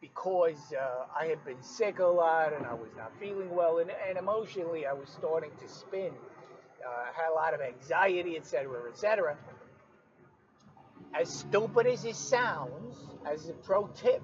because 0.00 0.72
uh, 0.72 1.04
I 1.18 1.26
had 1.26 1.44
been 1.44 1.62
sick 1.62 1.98
a 1.98 2.06
lot 2.06 2.52
and 2.54 2.64
I 2.66 2.74
was 2.74 2.90
not 2.96 3.12
feeling 3.20 3.54
well, 3.54 3.78
and, 3.78 3.90
and 4.08 4.18
emotionally 4.18 4.86
I 4.86 4.92
was 4.92 5.08
starting 5.10 5.50
to 5.60 5.68
spin. 5.68 6.12
Uh, 6.86 7.12
had 7.14 7.30
a 7.30 7.34
lot 7.34 7.52
of 7.52 7.60
anxiety, 7.60 8.36
etc., 8.36 8.88
etc. 8.90 9.36
As 11.12 11.28
stupid 11.28 11.86
as 11.86 12.04
it 12.06 12.16
sounds, 12.16 12.96
as 13.26 13.50
a 13.50 13.52
pro 13.52 13.88
tip, 13.88 14.22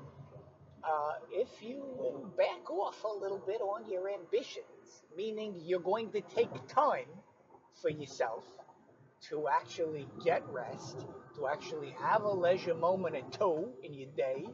uh, 0.87 1.13
if 1.31 1.49
you 1.63 2.31
back 2.37 2.71
off 2.71 3.03
a 3.05 3.21
little 3.23 3.43
bit 3.47 3.61
on 3.61 3.91
your 3.91 4.09
ambitions, 4.09 5.03
meaning 5.17 5.55
you're 5.65 5.81
going 5.81 6.11
to 6.13 6.21
take 6.21 6.51
time 6.69 7.09
for 7.81 7.91
yourself 7.91 8.45
to 9.29 9.49
actually 9.49 10.07
get 10.25 10.43
rest, 10.51 11.07
to 11.35 11.49
actually 11.49 11.95
have 12.01 12.23
a 12.23 12.31
leisure 12.31 12.75
moment 12.75 13.17
or 13.17 13.23
two 13.31 13.69
in 13.83 13.95
your 13.95 14.09
day, 14.17 14.47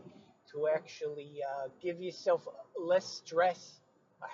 to 0.51 0.69
actually 0.69 1.41
uh, 1.43 1.69
give 1.83 2.01
yourself 2.01 2.47
less 2.79 3.07
stress 3.07 3.81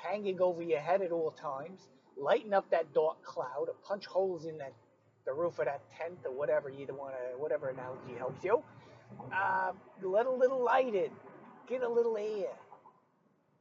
hanging 0.04 0.40
over 0.40 0.62
your 0.62 0.80
head 0.80 1.02
at 1.02 1.12
all 1.12 1.30
times, 1.30 1.88
lighten 2.16 2.52
up 2.52 2.70
that 2.70 2.92
dark 2.94 3.22
cloud, 3.22 3.66
or 3.68 3.74
punch 3.82 4.06
holes 4.06 4.44
in 4.44 4.58
that 4.58 4.72
the 5.26 5.32
roof 5.32 5.58
of 5.58 5.66
that 5.66 5.82
tent 5.90 6.18
or 6.24 6.32
whatever 6.32 6.70
you 6.70 6.86
want 6.90 7.14
to, 7.14 7.38
whatever 7.38 7.68
analogy 7.68 8.14
helps 8.16 8.42
you. 8.44 8.62
Uh, 9.34 9.72
let 10.02 10.26
a 10.26 10.30
little 10.30 10.64
light 10.64 10.94
in 10.94 11.10
get 11.68 11.82
a 11.82 11.88
little 11.88 12.16
air. 12.16 12.56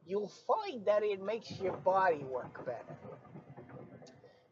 You'll 0.06 0.32
find 0.46 0.86
that 0.86 1.02
it 1.02 1.22
makes 1.22 1.50
your 1.60 1.76
body 1.76 2.24
work 2.24 2.64
better. 2.64 2.96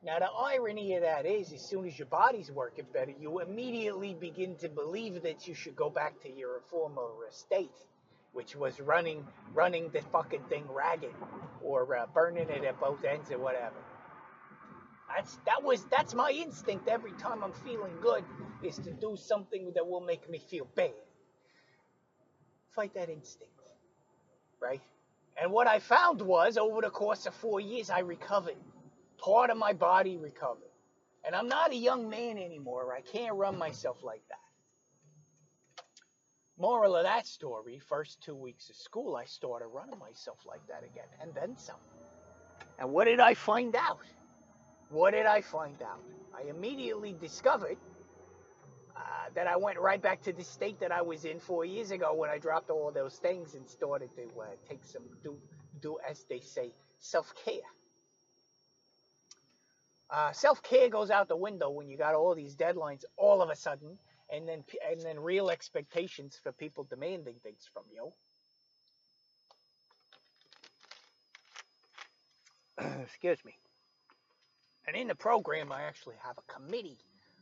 Now, 0.04 0.18
the 0.18 0.26
irony 0.26 0.94
of 0.94 1.02
that 1.02 1.26
is, 1.26 1.52
as 1.52 1.62
soon 1.62 1.86
as 1.86 1.98
your 1.98 2.06
body's 2.06 2.52
working 2.52 2.84
better, 2.92 3.12
you 3.18 3.40
immediately 3.40 4.14
begin 4.14 4.54
to 4.56 4.68
believe 4.68 5.22
that 5.22 5.48
you 5.48 5.54
should 5.54 5.74
go 5.74 5.90
back 5.90 6.20
to 6.22 6.30
your 6.30 6.60
former 6.70 7.08
state, 7.30 7.74
which 8.32 8.54
was 8.54 8.78
running, 8.78 9.26
running 9.54 9.90
the 9.90 10.02
fucking 10.12 10.44
thing 10.44 10.64
ragged, 10.70 11.14
or 11.62 11.96
uh, 11.96 12.06
burning 12.14 12.48
it 12.50 12.62
at 12.62 12.78
both 12.78 13.02
ends 13.04 13.32
or 13.32 13.38
whatever. 13.38 13.74
That's 15.16 15.38
that 15.46 15.62
was 15.62 15.84
that's 15.84 16.14
my 16.14 16.30
instinct 16.30 16.88
every 16.88 17.12
time 17.12 17.42
I'm 17.42 17.52
feeling 17.64 17.92
good 18.02 18.24
is 18.62 18.76
to 18.78 18.92
do 18.92 19.16
something 19.16 19.72
that 19.74 19.86
will 19.86 20.00
make 20.00 20.28
me 20.28 20.38
feel 20.38 20.68
bad 20.74 20.92
fight 22.76 22.94
that 22.94 23.08
instinct, 23.08 23.54
right? 24.60 24.82
And 25.40 25.50
what 25.50 25.66
I 25.66 25.80
found 25.80 26.20
was 26.20 26.58
over 26.58 26.82
the 26.82 26.90
course 26.90 27.26
of 27.26 27.34
four 27.34 27.58
years, 27.58 27.90
I 27.90 28.00
recovered. 28.00 28.56
Part 29.18 29.50
of 29.50 29.56
my 29.56 29.72
body 29.72 30.18
recovered. 30.18 30.62
And 31.24 31.34
I'm 31.34 31.48
not 31.48 31.72
a 31.72 31.76
young 31.76 32.08
man 32.08 32.38
anymore. 32.38 32.94
I 32.94 33.00
can't 33.00 33.34
run 33.34 33.58
myself 33.58 34.04
like 34.04 34.22
that. 34.28 34.38
Moral 36.58 36.96
of 36.96 37.04
that 37.04 37.26
story 37.26 37.78
first 37.78 38.22
two 38.22 38.34
weeks 38.34 38.70
of 38.70 38.76
school, 38.76 39.16
I 39.16 39.24
started 39.24 39.66
running 39.66 39.98
myself 39.98 40.38
like 40.46 40.66
that 40.68 40.84
again, 40.84 41.08
and 41.20 41.34
then 41.34 41.56
some. 41.58 41.76
And 42.78 42.92
what 42.92 43.04
did 43.04 43.20
I 43.20 43.34
find 43.34 43.74
out? 43.74 44.00
What 44.90 45.10
did 45.12 45.26
I 45.26 45.40
find 45.40 45.82
out? 45.82 46.00
I 46.34 46.48
immediately 46.48 47.14
discovered 47.20 47.76
that 49.34 49.46
I 49.46 49.56
went 49.56 49.78
right 49.78 50.00
back 50.00 50.22
to 50.22 50.32
the 50.32 50.44
state 50.44 50.80
that 50.80 50.92
I 50.92 51.02
was 51.02 51.24
in 51.24 51.40
four 51.40 51.64
years 51.64 51.90
ago 51.90 52.14
when 52.14 52.30
I 52.30 52.38
dropped 52.38 52.70
all 52.70 52.90
those 52.92 53.16
things 53.16 53.54
and 53.54 53.68
started 53.68 54.10
to 54.16 54.22
uh, 54.40 54.46
take 54.68 54.84
some 54.84 55.02
do 55.22 55.36
do 55.80 55.98
as 56.08 56.24
they 56.28 56.40
say 56.40 56.72
self 56.98 57.32
care. 57.44 57.60
Uh, 60.08 60.32
self 60.32 60.62
care 60.62 60.88
goes 60.88 61.10
out 61.10 61.28
the 61.28 61.36
window 61.36 61.70
when 61.70 61.88
you 61.88 61.96
got 61.96 62.14
all 62.14 62.34
these 62.34 62.54
deadlines 62.54 63.04
all 63.16 63.42
of 63.42 63.50
a 63.50 63.56
sudden, 63.56 63.98
and 64.32 64.48
then 64.48 64.62
and 64.90 65.00
then 65.00 65.18
real 65.18 65.50
expectations 65.50 66.38
for 66.42 66.52
people 66.52 66.84
demanding 66.84 67.34
things 67.42 67.68
from 67.72 67.84
you. 67.92 68.12
Excuse 73.02 73.44
me. 73.44 73.56
And 74.86 74.96
in 74.96 75.08
the 75.08 75.16
program, 75.16 75.72
I 75.72 75.82
actually 75.82 76.14
have 76.22 76.38
a 76.38 76.52
committee 76.52 76.98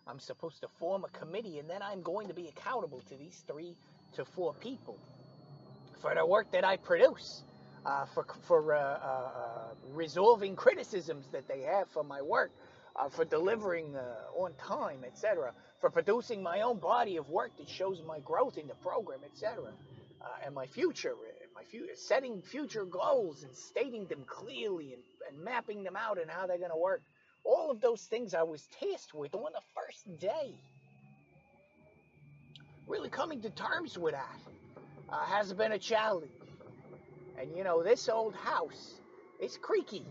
I'm 0.06 0.20
supposed 0.20 0.60
to 0.60 0.68
form 0.78 1.04
a 1.04 1.18
committee, 1.18 1.58
and 1.58 1.68
then 1.68 1.82
I'm 1.82 2.02
going 2.02 2.28
to 2.28 2.34
be 2.34 2.48
accountable 2.48 3.00
to 3.08 3.16
these 3.16 3.42
three 3.46 3.74
to 4.14 4.24
four 4.24 4.54
people 4.54 4.98
for 6.00 6.14
the 6.14 6.26
work 6.26 6.50
that 6.52 6.64
I 6.64 6.76
produce, 6.76 7.42
uh, 7.86 8.04
for 8.12 8.26
for 8.46 8.74
uh, 8.74 8.78
uh, 8.78 8.82
uh 8.82 9.74
resolving 9.92 10.56
criticisms 10.56 11.26
that 11.32 11.48
they 11.48 11.62
have 11.62 11.88
for 11.88 12.04
my 12.04 12.20
work, 12.20 12.52
uh, 12.96 13.08
for 13.08 13.24
delivering 13.24 13.96
uh, 13.96 14.42
on 14.42 14.52
time, 14.54 15.04
etc., 15.04 15.52
for 15.80 15.90
producing 15.90 16.42
my 16.42 16.60
own 16.60 16.78
body 16.78 17.16
of 17.16 17.30
work 17.30 17.56
that 17.56 17.68
shows 17.68 18.02
my 18.06 18.20
growth 18.20 18.58
in 18.58 18.66
the 18.68 18.74
program, 18.74 19.20
etc., 19.24 19.72
and 20.44 20.54
my 20.54 20.66
future, 20.66 21.14
my 21.54 21.64
future, 21.64 21.94
setting 21.94 22.40
future 22.40 22.84
goals 22.84 23.42
and 23.42 23.54
stating 23.54 24.06
them 24.06 24.24
clearly 24.26 24.94
and, 24.94 25.02
and 25.28 25.44
mapping 25.44 25.82
them 25.82 25.96
out 25.96 26.18
and 26.18 26.30
how 26.30 26.46
they're 26.46 26.58
going 26.58 26.70
to 26.70 26.76
work. 26.76 27.02
All 27.44 27.70
of 27.70 27.80
those 27.80 28.02
things 28.02 28.34
I 28.34 28.42
was 28.42 28.66
tasked 28.80 29.14
with 29.14 29.34
on 29.34 29.52
the 29.52 29.60
first 29.74 30.18
day. 30.18 30.54
Really 32.86 33.08
coming 33.08 33.40
to 33.42 33.50
terms 33.50 33.98
with 33.98 34.12
that 34.14 34.40
uh, 35.10 35.24
has 35.26 35.52
been 35.52 35.72
a 35.72 35.78
challenge. 35.78 36.30
And 37.38 37.56
you 37.56 37.64
know, 37.64 37.82
this 37.82 38.08
old 38.08 38.34
house 38.34 38.94
is 39.40 39.56
creaky. 39.60 40.04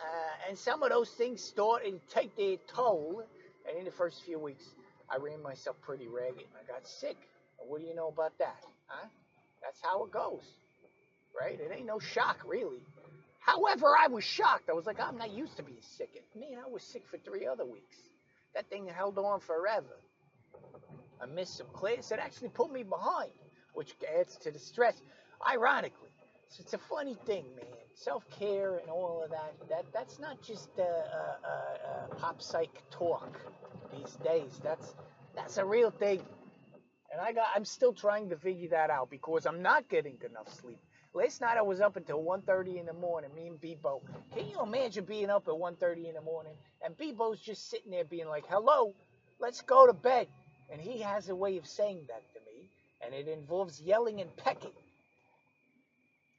Uh, 0.00 0.48
and 0.48 0.58
some 0.58 0.82
of 0.82 0.90
those 0.90 1.10
things 1.10 1.42
start 1.42 1.84
to 1.84 2.00
take 2.12 2.36
their 2.36 2.56
toll. 2.74 3.22
And 3.68 3.78
in 3.78 3.84
the 3.84 3.90
first 3.90 4.22
few 4.24 4.38
weeks, 4.38 4.64
I 5.08 5.16
ran 5.16 5.42
myself 5.42 5.76
pretty 5.82 6.08
ragged 6.08 6.38
and 6.38 6.56
I 6.62 6.72
got 6.72 6.86
sick. 6.86 7.16
And 7.60 7.68
what 7.68 7.80
do 7.80 7.86
you 7.86 7.94
know 7.94 8.08
about 8.08 8.36
that? 8.38 8.64
Huh? 8.86 9.08
That's 9.62 9.80
how 9.82 10.04
it 10.04 10.10
goes. 10.10 10.42
Right? 11.38 11.58
It 11.60 11.70
ain't 11.74 11.86
no 11.86 11.98
shock, 11.98 12.38
really. 12.46 12.80
However, 13.40 13.94
I 13.98 14.08
was 14.08 14.24
shocked. 14.24 14.70
I 14.70 14.74
was 14.74 14.86
like, 14.86 15.00
I'm 15.00 15.18
not 15.18 15.32
used 15.32 15.56
to 15.56 15.62
being 15.62 15.82
sick. 15.82 16.10
Man, 16.34 16.58
I 16.64 16.68
was 16.68 16.82
sick 16.82 17.04
for 17.10 17.18
three 17.18 17.46
other 17.46 17.64
weeks. 17.64 17.96
That 18.54 18.68
thing 18.70 18.86
held 18.86 19.18
on 19.18 19.40
forever. 19.40 19.98
I 21.20 21.26
missed 21.26 21.56
some 21.58 21.68
class. 21.72 22.10
It 22.12 22.18
actually 22.20 22.50
put 22.50 22.72
me 22.72 22.82
behind, 22.82 23.32
which 23.74 23.94
adds 24.18 24.36
to 24.38 24.50
the 24.50 24.58
stress. 24.58 25.00
Ironically, 25.48 26.10
so 26.48 26.62
it's 26.62 26.74
a 26.74 26.78
funny 26.78 27.16
thing, 27.26 27.44
man. 27.56 27.66
Self-care 27.94 28.78
and 28.78 28.90
all 28.90 29.22
of 29.24 29.30
that. 29.30 29.54
That 29.68 29.84
that's 29.92 30.18
not 30.18 30.42
just 30.42 30.70
uh, 30.78 30.82
uh, 30.82 30.84
uh, 30.84 32.14
pop 32.16 32.42
psych 32.42 32.82
talk 32.90 33.40
these 33.92 34.16
days. 34.24 34.60
That's 34.62 34.94
that's 35.34 35.58
a 35.58 35.64
real 35.64 35.90
thing. 35.90 36.22
And 37.12 37.20
I 37.20 37.32
got 37.32 37.46
I'm 37.54 37.64
still 37.64 37.92
trying 37.92 38.30
to 38.30 38.36
figure 38.36 38.70
that 38.70 38.90
out 38.90 39.10
because 39.10 39.46
I'm 39.46 39.62
not 39.62 39.88
getting 39.88 40.18
enough 40.28 40.52
sleep. 40.60 40.80
Last 41.14 41.40
night 41.40 41.58
I 41.58 41.62
was 41.62 41.80
up 41.80 41.96
until 41.96 42.22
1.30 42.22 42.80
in 42.80 42.86
the 42.86 42.92
morning, 42.92 43.34
me 43.34 43.48
and 43.48 43.60
Bebo. 43.60 44.00
Can 44.34 44.48
you 44.48 44.62
imagine 44.62 45.04
being 45.04 45.30
up 45.30 45.48
at 45.48 45.54
1.30 45.54 46.08
in 46.08 46.14
the 46.14 46.20
morning 46.20 46.54
and 46.84 46.96
Bebo's 46.96 47.40
just 47.40 47.70
sitting 47.70 47.90
there 47.90 48.04
being 48.04 48.28
like, 48.28 48.44
hello, 48.48 48.94
let's 49.40 49.62
go 49.62 49.86
to 49.86 49.92
bed. 49.92 50.28
And 50.72 50.80
he 50.80 51.00
has 51.02 51.28
a 51.28 51.34
way 51.34 51.58
of 51.58 51.66
saying 51.66 52.02
that 52.08 52.22
to 52.34 52.40
me, 52.46 52.68
and 53.04 53.14
it 53.14 53.28
involves 53.28 53.82
yelling 53.82 54.20
and 54.20 54.34
pecking. 54.36 54.70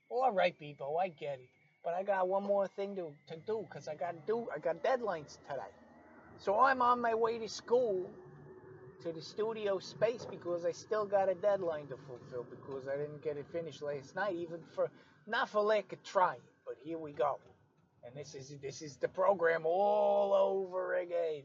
All 0.10 0.32
right, 0.32 0.56
Bebo, 0.62 1.00
I 1.02 1.10
get 1.10 1.40
it. 1.40 1.50
but 1.84 1.94
I 1.94 2.04
got 2.04 2.28
one 2.30 2.44
more 2.44 2.68
thing 2.68 2.96
to, 2.98 3.12
to 3.30 3.38
do 3.48 3.66
because 3.70 3.88
I 3.90 3.96
got 3.96 4.12
to 4.12 4.20
do 4.28 4.48
I 4.56 4.60
got 4.60 4.84
deadlines 4.84 5.38
today. 5.50 5.72
So 6.40 6.60
I'm 6.60 6.82
on 6.82 7.02
my 7.02 7.16
way 7.16 7.40
to 7.40 7.50
school 7.50 8.10
to 9.04 9.12
the 9.12 9.22
studio 9.22 9.80
space 9.80 10.26
because 10.30 10.66
I 10.66 10.72
still 10.72 11.06
got 11.06 11.30
a 11.30 11.36
deadline 11.36 11.88
to 11.88 11.98
fulfill 12.08 12.46
because 12.50 12.88
I 12.88 12.98
didn't 12.98 13.24
get 13.24 13.38
it 13.38 13.46
finished 13.52 13.82
last 13.82 14.16
night, 14.16 14.36
even 14.36 14.60
for 14.76 14.90
not 15.28 15.50
for 15.50 15.62
lack 15.62 15.92
of 15.94 16.04
trying. 16.04 16.42
But 16.66 16.76
here 16.84 16.98
we 16.98 17.12
go, 17.12 17.40
and 18.06 18.16
this 18.16 18.36
is 18.36 18.54
this 18.62 18.82
is 18.82 18.98
the 18.98 19.08
program 19.08 19.64
all 19.66 20.34
over 20.34 20.96
again, 20.96 21.44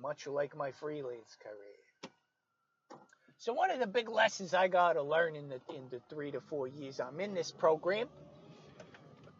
much 0.00 0.26
like 0.26 0.56
my 0.56 0.70
freelance 0.70 1.36
career. 1.42 2.10
So 3.38 3.52
one 3.52 3.70
of 3.70 3.80
the 3.80 3.86
big 3.86 4.08
lessons 4.08 4.54
I 4.54 4.68
got 4.68 4.94
to 4.94 5.02
learn 5.02 5.34
in 5.34 5.48
the 5.48 5.60
in 5.74 5.88
the 5.90 6.00
three 6.08 6.30
to 6.30 6.40
four 6.40 6.68
years 6.68 7.00
I'm 7.00 7.20
in 7.20 7.34
this 7.34 7.50
program. 7.50 8.08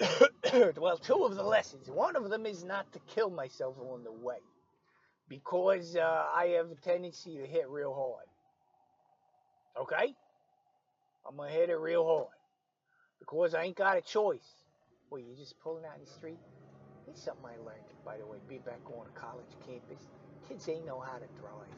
well, 0.76 0.98
two 0.98 1.24
of 1.24 1.36
the 1.36 1.42
lessons. 1.42 1.88
One 1.88 2.16
of 2.16 2.28
them 2.28 2.46
is 2.46 2.64
not 2.64 2.92
to 2.92 2.98
kill 3.14 3.30
myself 3.30 3.76
on 3.80 4.02
the 4.04 4.12
way 4.12 4.38
because 5.28 5.96
uh, 5.96 6.24
I 6.34 6.56
have 6.56 6.70
a 6.70 6.74
tendency 6.76 7.38
to 7.38 7.46
hit 7.46 7.68
real 7.68 7.94
hard. 7.94 8.26
Okay? 9.82 10.14
I'm 11.28 11.36
gonna 11.36 11.50
hit 11.50 11.70
it 11.70 11.76
real 11.76 12.04
hard 12.04 12.36
because 13.18 13.54
I 13.54 13.64
ain't 13.64 13.76
got 13.76 13.98
a 13.98 14.00
choice. 14.00 14.54
Well, 15.10 15.20
you 15.20 15.34
just 15.36 15.58
pulling 15.60 15.84
out 15.84 15.98
in 15.98 16.04
the 16.04 16.10
street. 16.10 16.38
It's 17.08 17.22
something 17.22 17.44
I 17.44 17.56
learned, 17.64 17.86
by 18.04 18.16
the 18.18 18.26
way, 18.26 18.38
be 18.48 18.58
back 18.58 18.80
on 18.86 19.06
a 19.06 19.18
college 19.18 19.50
campus. 19.66 20.02
Kids 20.48 20.68
ain't 20.68 20.86
know 20.86 21.00
how 21.00 21.18
to 21.18 21.26
drive. 21.40 21.76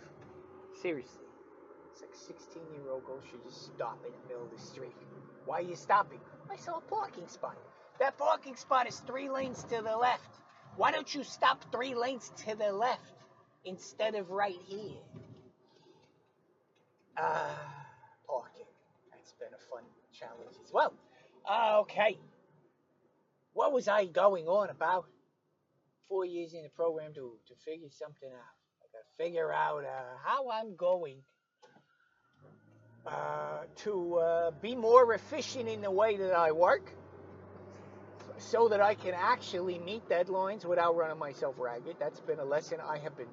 Seriously. 0.80 1.24
It's 1.92 2.02
like 2.02 2.14
16 2.14 2.62
year 2.72 2.92
old 2.92 3.04
girl 3.04 3.20
should 3.30 3.42
just 3.44 3.66
stop 3.66 3.98
in 4.06 4.12
the 4.12 4.28
middle 4.28 4.44
of 4.44 4.50
the 4.52 4.62
street. 4.64 4.94
Why 5.44 5.58
are 5.58 5.62
you 5.62 5.74
stopping? 5.74 6.20
I 6.50 6.56
saw 6.56 6.78
a 6.78 6.80
parking 6.82 7.26
spot. 7.28 7.56
That 7.98 8.16
parking 8.16 8.56
spot 8.56 8.86
is 8.86 9.00
three 9.00 9.28
lanes 9.28 9.64
to 9.64 9.82
the 9.82 9.96
left. 9.96 10.40
Why 10.76 10.92
don't 10.92 11.12
you 11.12 11.24
stop 11.24 11.64
three 11.72 11.94
lanes 11.94 12.30
to 12.46 12.54
the 12.54 12.70
left 12.70 13.17
instead 13.68 14.14
of 14.14 14.30
right 14.30 14.58
here? 14.66 14.96
Ah, 17.18 17.86
parking. 18.26 18.64
That's 19.12 19.32
been 19.32 19.48
a 19.48 19.70
fun 19.70 19.84
challenge 20.12 20.56
as 20.64 20.72
well. 20.72 20.94
Uh, 21.48 21.80
okay. 21.80 22.18
What 23.52 23.72
was 23.72 23.88
I 23.88 24.06
going 24.06 24.46
on 24.46 24.70
about? 24.70 25.06
Four 26.08 26.24
years 26.24 26.54
in 26.54 26.62
the 26.62 26.70
program 26.70 27.12
to, 27.14 27.32
to 27.48 27.54
figure 27.64 27.88
something 27.90 28.30
out. 28.30 28.56
I 28.82 28.86
got 28.92 29.04
to 29.04 29.22
figure 29.22 29.52
out 29.52 29.84
uh, 29.84 30.16
how 30.24 30.50
I'm 30.50 30.74
going 30.74 31.18
uh, 33.06 33.64
to 33.76 34.14
uh, 34.14 34.50
be 34.62 34.74
more 34.74 35.12
efficient 35.12 35.68
in 35.68 35.82
the 35.82 35.90
way 35.90 36.16
that 36.16 36.32
I 36.32 36.52
work 36.52 36.90
so 38.38 38.68
that 38.68 38.80
I 38.80 38.94
can 38.94 39.12
actually 39.14 39.78
meet 39.78 40.08
deadlines 40.08 40.64
without 40.64 40.96
running 40.96 41.18
myself 41.18 41.56
ragged. 41.58 41.96
That's 41.98 42.20
been 42.20 42.38
a 42.38 42.44
lesson 42.44 42.78
I 42.80 42.98
have 42.98 43.16
been 43.16 43.26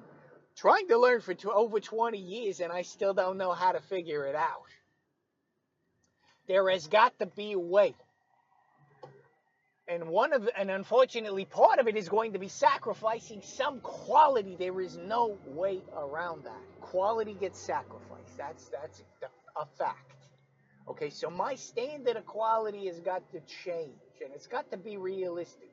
trying 0.56 0.88
to 0.88 0.98
learn 0.98 1.20
for 1.20 1.34
over 1.52 1.80
20 1.80 2.18
years 2.18 2.60
and 2.60 2.72
I 2.72 2.82
still 2.82 3.14
don't 3.14 3.36
know 3.36 3.52
how 3.52 3.72
to 3.72 3.80
figure 3.80 4.26
it 4.26 4.34
out. 4.34 4.64
There 6.48 6.70
has 6.70 6.86
got 6.86 7.18
to 7.18 7.26
be 7.26 7.52
a 7.52 7.58
way. 7.58 7.94
And 9.88 10.08
one 10.08 10.32
of 10.32 10.48
and 10.56 10.68
unfortunately 10.70 11.44
part 11.44 11.78
of 11.78 11.86
it 11.86 11.96
is 11.96 12.08
going 12.08 12.32
to 12.32 12.40
be 12.40 12.48
sacrificing 12.48 13.40
some 13.42 13.80
quality. 13.80 14.56
There 14.58 14.80
is 14.80 14.96
no 14.96 15.38
way 15.46 15.80
around 15.96 16.44
that. 16.44 16.80
Quality 16.80 17.34
gets 17.34 17.60
sacrificed. 17.60 18.36
That's 18.36 18.68
that's 18.68 19.02
a 19.56 19.64
fact. 19.78 20.12
Okay, 20.88 21.10
so 21.10 21.30
my 21.30 21.54
standard 21.54 22.16
of 22.16 22.26
quality 22.26 22.86
has 22.86 22.98
got 23.00 23.22
to 23.32 23.40
change 23.40 23.92
and 24.24 24.32
it's 24.34 24.46
got 24.46 24.70
to 24.70 24.76
be 24.76 24.96
realistic. 24.96 25.70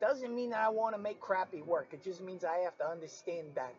Doesn't 0.00 0.34
mean 0.34 0.50
that 0.50 0.60
I 0.60 0.68
want 0.68 0.94
to 0.94 1.00
make 1.00 1.20
crappy 1.20 1.62
work. 1.62 1.88
It 1.92 2.04
just 2.04 2.20
means 2.20 2.44
I 2.44 2.58
have 2.58 2.76
to 2.78 2.86
understand 2.86 3.48
that 3.54 3.74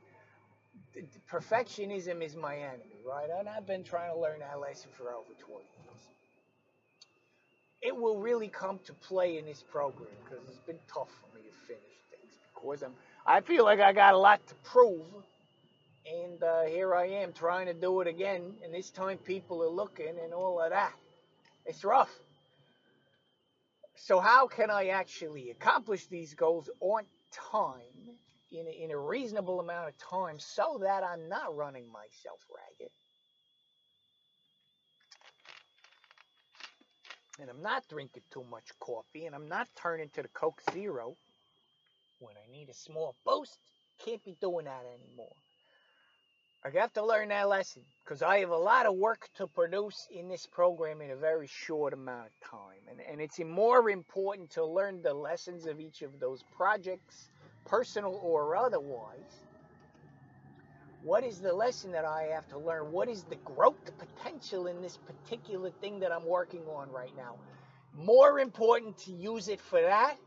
perfectionism 1.32 2.22
is 2.24 2.36
my 2.36 2.56
enemy, 2.58 3.02
right? 3.06 3.30
And 3.40 3.48
I've 3.48 3.66
been 3.68 3.84
trying 3.84 4.14
to 4.14 4.20
learn 4.20 4.40
that 4.40 4.60
lesson 4.60 4.90
for 4.98 5.12
over 5.12 5.34
20 5.40 5.64
years. 5.64 6.02
It 7.82 7.96
will 7.96 8.20
really 8.20 8.48
come 8.48 8.80
to 8.86 8.94
play 8.94 9.38
in 9.38 9.46
this 9.46 9.64
program 9.72 10.10
because 10.24 10.48
it's 10.48 10.66
been 10.66 10.80
tough 10.92 11.10
for 11.10 11.36
me 11.36 11.44
to 11.44 11.68
finish 11.68 11.98
things 12.10 12.34
because 12.54 12.84
I'm 12.84 12.94
I 13.26 13.42
feel 13.42 13.66
like 13.66 13.80
I 13.80 13.94
got 13.94 14.14
a 14.14 14.18
lot 14.18 14.46
to 14.48 14.56
prove 14.64 15.06
and 16.08 16.42
uh, 16.42 16.64
here 16.64 16.96
I 16.96 17.08
am 17.08 17.34
trying 17.34 17.66
to 17.66 17.74
do 17.74 18.00
it 18.02 18.08
again, 18.08 18.54
and 18.64 18.74
this 18.74 18.90
time 18.90 19.18
people 19.18 19.62
are 19.62 19.70
looking 19.70 20.14
and 20.24 20.34
all 20.34 20.62
of 20.62 20.70
that. 20.70 20.94
It's 21.66 21.84
rough. 21.84 22.12
So, 23.96 24.20
how 24.20 24.48
can 24.48 24.70
I 24.70 24.88
actually 24.88 25.50
accomplish 25.50 26.06
these 26.06 26.34
goals 26.34 26.70
on 26.80 27.04
time, 27.52 27.97
in 28.52 28.66
a, 28.68 28.84
in 28.84 28.92
a 28.92 28.98
reasonable 28.98 29.60
amount 29.60 29.90
of 29.90 29.98
time, 29.98 30.40
so 30.40 30.80
that 30.82 31.04
I'm 31.04 31.28
not 31.30 31.56
running 31.56 31.86
myself 31.88 32.40
ragged? 32.50 32.92
And 37.40 37.50
I'm 37.50 37.62
not 37.62 37.88
drinking 37.88 38.24
too 38.32 38.44
much 38.50 38.66
coffee, 38.80 39.26
and 39.26 39.36
I'm 39.36 39.48
not 39.48 39.68
turning 39.76 40.10
to 40.16 40.24
the 40.24 40.30
Coke 40.30 40.62
Zero 40.74 41.16
when 42.20 42.36
I 42.36 42.52
need 42.52 42.70
a 42.70 42.74
small 42.74 43.16
boost. 43.26 43.58
Can't 44.04 44.24
be 44.24 44.36
doing 44.42 44.66
that 44.66 44.84
anymore. 44.86 45.34
I 46.66 46.70
have 46.80 46.92
to 46.94 47.06
learn 47.06 47.30
that 47.30 47.48
lesson 47.48 47.84
because 48.04 48.22
I 48.22 48.40
have 48.40 48.50
a 48.50 48.58
lot 48.58 48.88
of 48.88 48.96
work 48.96 49.30
to 49.36 49.48
produce 49.48 50.08
in 50.12 50.28
this 50.28 50.48
program 50.48 51.02
in 51.02 51.12
a 51.12 51.16
very 51.16 51.48
short 51.48 51.94
amount 51.94 52.28
of 52.28 52.50
time. 52.50 52.82
And, 52.90 53.00
and 53.00 53.22
it's 53.22 53.40
more 53.40 53.90
important 53.90 54.50
to 54.52 54.66
learn 54.66 55.02
the 55.02 55.14
lessons 55.14 55.68
of 55.68 55.80
each 55.80 56.02
of 56.02 56.20
those 56.20 56.44
projects, 56.56 57.30
personal 57.68 58.20
or 58.24 58.56
otherwise. 58.56 59.46
What 61.04 61.24
is 61.24 61.40
the 61.40 61.54
lesson 61.54 61.92
that 61.92 62.06
I 62.06 62.24
have 62.34 62.48
to 62.50 62.58
learn? 62.58 62.92
What 62.92 63.08
is 63.08 63.24
the 63.24 63.36
growth 63.38 63.92
potential 63.98 64.68
in 64.68 64.82
this 64.82 64.98
particular 64.98 65.70
thing 65.70 66.00
that 66.00 66.12
I'm 66.12 66.26
working 66.26 66.64
on 66.68 66.92
right 66.92 67.16
now? 67.16 67.36
More 67.94 68.40
important 68.40 68.98
to 69.00 69.12
use 69.12 69.48
it 69.48 69.62
for 69.62 69.82
that 69.82 70.18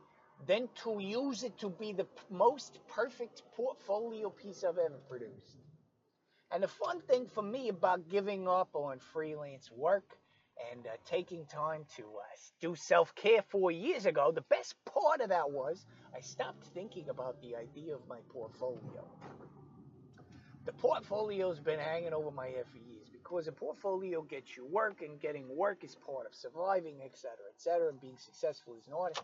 than 0.46 0.68
to 0.84 0.98
use 1.00 1.42
it 1.42 1.58
to 1.58 1.68
be 1.68 1.92
the 1.92 2.06
most 2.30 2.78
perfect 2.88 3.42
portfolio 3.56 4.30
piece 4.30 4.64
I've 4.64 4.78
ever 4.78 4.98
produced. 5.08 5.56
And 6.50 6.62
the 6.62 6.68
fun 6.68 7.00
thing 7.02 7.26
for 7.26 7.42
me 7.42 7.68
about 7.68 8.08
giving 8.08 8.48
up 8.48 8.70
on 8.74 8.98
freelance 9.12 9.70
work 9.70 10.18
and 10.72 10.86
uh, 10.86 10.90
taking 11.04 11.44
time 11.46 11.84
to 11.96 12.02
uh, 12.02 12.36
do 12.60 12.74
self 12.74 13.14
care 13.14 13.42
four 13.48 13.70
years 13.70 14.06
ago, 14.06 14.32
the 14.32 14.42
best 14.42 14.74
part 14.84 15.20
of 15.20 15.28
that 15.30 15.50
was 15.50 15.86
I 16.16 16.20
stopped 16.20 16.66
thinking 16.74 17.08
about 17.08 17.40
the 17.40 17.56
idea 17.56 17.94
of 17.94 18.00
my 18.08 18.18
portfolio. 18.28 19.04
The 20.66 20.72
portfolio's 20.72 21.58
been 21.58 21.78
hanging 21.78 22.12
over 22.12 22.30
my 22.30 22.46
head 22.48 22.66
for 22.70 22.78
years 22.78 23.08
because 23.10 23.48
a 23.48 23.52
portfolio 23.52 24.22
gets 24.22 24.56
you 24.56 24.66
work, 24.66 25.02
and 25.02 25.20
getting 25.20 25.44
work 25.56 25.84
is 25.84 25.96
part 26.06 26.26
of 26.26 26.34
surviving, 26.34 27.00
etc., 27.04 27.30
etc., 27.54 27.88
and 27.88 28.00
being 28.00 28.18
successful 28.18 28.74
is 28.78 28.86
an 28.86 28.92
art. 28.92 29.20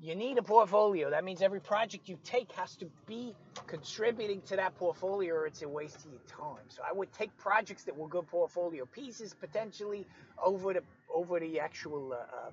You 0.00 0.14
need 0.14 0.38
a 0.38 0.42
portfolio. 0.42 1.10
That 1.10 1.24
means 1.24 1.40
every 1.40 1.60
project 1.60 2.08
you 2.08 2.18
take 2.24 2.50
has 2.52 2.76
to 2.76 2.86
be 3.06 3.34
contributing 3.66 4.42
to 4.42 4.56
that 4.56 4.74
portfolio 4.76 5.34
or 5.34 5.46
it's 5.46 5.62
a 5.62 5.68
waste 5.68 6.04
of 6.04 6.10
your 6.10 6.20
time. 6.28 6.64
So 6.68 6.82
I 6.88 6.92
would 6.92 7.12
take 7.12 7.36
projects 7.38 7.84
that 7.84 7.96
were 7.96 8.08
good 8.08 8.26
portfolio 8.26 8.86
pieces 8.86 9.34
potentially 9.34 10.06
over 10.42 10.74
the 10.74 10.82
over 11.14 11.38
the 11.38 11.60
actual 11.60 12.12
uh, 12.12 12.16
uh, 12.16 12.48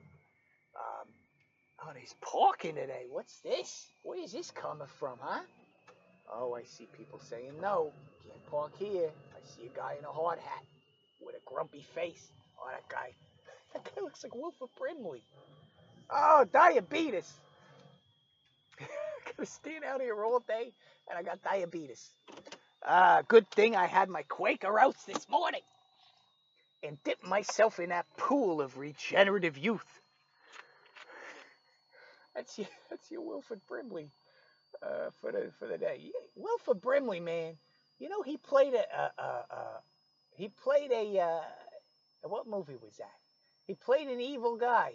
um, 0.75 1.07
oh 1.83 1.91
there's 1.93 2.15
parking 2.21 2.75
today. 2.75 3.05
What's 3.09 3.39
this? 3.39 3.87
Where 4.03 4.23
is 4.23 4.31
this 4.31 4.51
coming 4.51 4.87
from, 4.99 5.17
huh? 5.19 5.41
Oh, 6.31 6.53
I 6.55 6.63
see 6.63 6.87
people 6.97 7.19
saying 7.19 7.53
no, 7.59 7.91
can't 8.23 8.45
park 8.51 8.71
here. 8.77 9.09
I 9.35 9.39
see 9.43 9.67
a 9.67 9.77
guy 9.77 9.95
in 9.99 10.05
a 10.05 10.11
hard 10.11 10.39
hat 10.39 10.63
with 11.19 11.35
a 11.35 11.39
grumpy 11.45 11.85
face. 11.95 12.31
Oh, 12.59 12.69
that 12.71 12.87
guy, 12.87 13.11
that 13.73 13.83
guy 13.83 14.01
looks 14.01 14.23
like 14.23 14.35
Wilford 14.35 14.69
Brimley. 14.79 15.23
Oh, 16.11 16.45
diabetes. 16.51 17.31
Gonna 19.37 19.45
stand 19.45 19.83
out 19.83 20.01
here 20.01 20.23
all 20.23 20.39
day 20.39 20.71
and 21.09 21.17
I 21.17 21.23
got 21.23 21.43
diabetes. 21.43 22.09
Uh, 22.85 23.21
good 23.27 23.49
thing 23.51 23.75
I 23.75 23.85
had 23.85 24.09
my 24.09 24.23
Quaker 24.23 24.79
oats 24.79 25.03
this 25.05 25.29
morning 25.29 25.61
and 26.83 27.01
dipped 27.03 27.25
myself 27.25 27.79
in 27.79 27.89
that 27.89 28.05
pool 28.17 28.61
of 28.61 28.77
regenerative 28.77 29.57
youth. 29.57 29.85
That's 32.35 32.57
your, 32.57 32.67
that's 32.89 33.11
your 33.11 33.21
Wilford 33.21 33.59
Brimley 33.67 34.09
uh, 34.81 35.09
for 35.19 35.31
the 35.33 35.51
for 35.59 35.67
the 35.67 35.77
day. 35.77 36.11
Wilford 36.35 36.81
Brimley, 36.81 37.19
man, 37.19 37.57
you 37.99 38.07
know 38.09 38.21
he 38.21 38.37
played 38.37 38.73
a, 38.73 38.85
a, 38.97 39.11
a, 39.21 39.23
a 39.23 39.81
he 40.37 40.49
played 40.63 40.91
a 40.91 41.19
uh, 41.19 41.41
what 42.23 42.47
movie 42.47 42.77
was 42.81 42.95
that? 42.97 43.11
He 43.67 43.75
played 43.75 44.07
an 44.07 44.21
evil 44.21 44.55
guy 44.57 44.93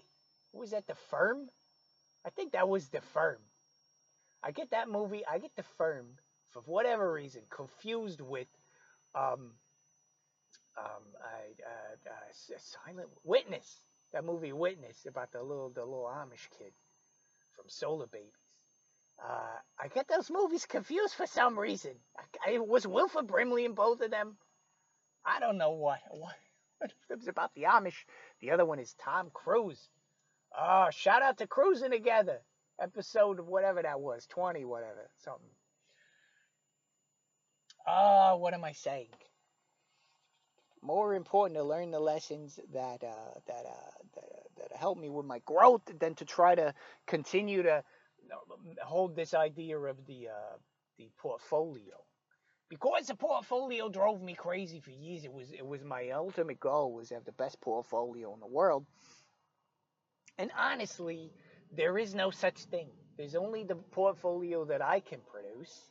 was 0.59 0.71
that 0.71 0.87
the 0.87 0.95
firm? 1.11 1.49
I 2.25 2.31
think 2.31 2.53
that 2.53 2.69
was 2.69 2.89
the 2.89 3.01
firm. 3.01 3.39
I 4.43 4.51
get 4.53 4.71
that 4.71 4.89
movie, 4.89 5.25
I 5.27 5.39
get 5.39 5.55
the 5.57 5.65
firm 5.79 6.07
for 6.51 6.63
whatever 6.63 7.13
reason 7.13 7.43
confused 7.51 8.21
with 8.21 8.49
um 9.15 9.53
um 10.79 11.03
I, 11.23 11.53
uh, 11.65 12.11
uh, 12.11 12.59
silent 12.59 13.09
witness 13.25 13.87
that 14.13 14.25
movie 14.25 14.53
witness 14.53 15.07
about 15.07 15.33
the 15.33 15.43
little 15.43 15.71
the 15.71 15.85
little 15.85 16.11
amish 16.13 16.49
kid 16.59 16.73
from 17.55 17.67
Solarbabies. 17.67 18.33
Uh, 19.23 19.59
I 19.79 19.89
get 19.89 20.09
those 20.09 20.31
movies 20.31 20.67
confused 20.67 21.15
for 21.15 21.27
some 21.27 21.59
reason. 21.59 21.93
I, 22.47 22.55
I 22.55 22.59
was 22.59 22.87
Wilford 22.87 23.27
Brimley 23.27 23.65
in 23.65 23.75
both 23.75 24.01
of 24.03 24.11
them. 24.11 24.37
I 25.25 25.41
don't 25.41 25.59
know 25.59 25.73
what. 25.73 26.01
What, 26.11 26.35
what 26.79 26.93
it 27.11 27.19
was 27.19 27.29
about 27.29 27.55
the 27.55 27.63
Amish. 27.63 28.05
The 28.41 28.51
other 28.51 28.65
one 28.65 28.79
is 28.79 28.95
Tom 28.95 29.31
Cruise. 29.33 29.89
Oh, 30.59 30.89
shout 30.91 31.23
out 31.23 31.39
to 31.39 31.47
Cruising 31.47 31.91
Together. 31.91 32.41
Episode 32.81 33.39
of 33.39 33.47
whatever 33.47 33.83
that 33.83 34.01
was, 34.01 34.27
20, 34.27 34.65
whatever, 34.65 35.11
something. 35.19 35.51
Ah, 37.87 38.33
oh, 38.33 38.37
what 38.39 38.55
am 38.55 38.65
I 38.65 38.73
saying? 38.73 39.09
More 40.83 41.15
important 41.15 41.59
to 41.59 41.65
learn 41.65 41.91
the 41.91 42.01
lessons 42.01 42.59
that 42.73 43.03
uh, 43.03 43.41
that, 43.47 43.65
uh, 43.67 43.91
that 44.15 44.25
uh, 44.25 44.43
that 44.59 44.77
help 44.77 44.99
me 44.99 45.09
with 45.09 45.27
my 45.27 45.41
growth 45.45 45.83
than 45.99 46.15
to 46.17 46.25
try 46.25 46.55
to 46.55 46.75
continue 47.07 47.63
to 47.63 47.83
hold 48.83 49.17
this 49.17 49.35
idea 49.35 49.79
of 49.79 50.05
the 50.07 50.29
uh, 50.29 50.57
the 50.99 51.11
portfolio. 51.19 51.95
Because 52.69 53.07
the 53.07 53.15
portfolio 53.15 53.89
drove 53.89 54.23
me 54.23 54.35
crazy 54.35 54.81
for 54.81 54.91
years. 54.91 55.25
It 55.25 55.33
was 55.33 55.51
it 55.53 55.67
was 55.67 55.83
my 55.83 56.11
ultimate 56.11 56.61
goal 56.61 56.93
was 56.93 57.09
to 57.09 57.15
have 57.15 57.25
the 57.25 57.33
best 57.33 57.61
portfolio 57.61 58.33
in 58.35 58.41
the 58.41 58.47
world. 58.47 58.87
And 60.39 60.51
honestly, 60.59 61.33
there 61.73 61.99
is 61.99 62.15
no 62.15 62.31
such 62.31 62.65
thing. 62.65 62.89
There's 63.17 63.35
only 63.35 63.65
the 63.65 63.77
portfolio 63.77 64.65
that 64.67 64.83
I 64.83 65.01
can 65.01 65.21
produce 65.31 65.91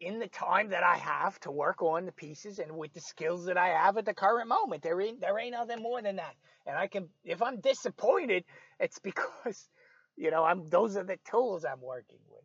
in 0.00 0.18
the 0.18 0.28
time 0.28 0.70
that 0.70 0.82
I 0.82 0.96
have 0.96 1.38
to 1.40 1.50
work 1.50 1.82
on 1.82 2.04
the 2.04 2.12
pieces 2.12 2.58
and 2.58 2.76
with 2.76 2.92
the 2.92 3.00
skills 3.00 3.46
that 3.46 3.56
I 3.56 3.68
have 3.68 3.96
at 3.96 4.04
the 4.04 4.14
current 4.14 4.48
moment. 4.48 4.82
There 4.82 5.00
ain't 5.00 5.20
there 5.20 5.38
ain't 5.38 5.52
nothing 5.52 5.82
more 5.82 6.02
than 6.02 6.16
that. 6.16 6.34
And 6.66 6.76
I 6.76 6.86
can 6.88 7.08
if 7.24 7.42
I'm 7.42 7.60
disappointed, 7.60 8.44
it's 8.78 8.98
because 9.10 9.68
you 10.16 10.30
know 10.30 10.44
I'm 10.44 10.68
those 10.68 10.96
are 10.96 11.04
the 11.04 11.18
tools 11.30 11.64
I'm 11.64 11.80
working 11.80 12.20
with. 12.30 12.44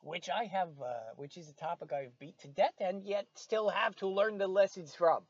Which 0.00 0.28
I 0.30 0.44
have 0.44 0.68
uh, 0.80 1.12
which 1.16 1.36
is 1.36 1.48
a 1.48 1.54
topic 1.54 1.92
I've 1.92 2.16
beat 2.20 2.38
to 2.40 2.48
death 2.48 2.74
and 2.80 3.04
yet 3.04 3.26
still 3.34 3.68
have 3.68 3.96
to 3.96 4.06
learn 4.06 4.38
the 4.38 4.46
lessons 4.46 4.94
from. 4.94 5.22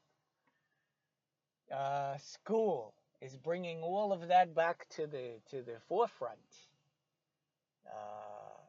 Uh, 1.75 2.17
school 2.19 2.95
is 3.21 3.37
bringing 3.37 3.83
all 3.83 4.13
of 4.13 4.29
that 4.29 4.55
back 4.55 4.87
to 4.91 5.07
the 5.07 5.41
to 5.51 5.63
the 5.63 5.79
forefront. 5.89 6.39
Uh, 7.87 8.61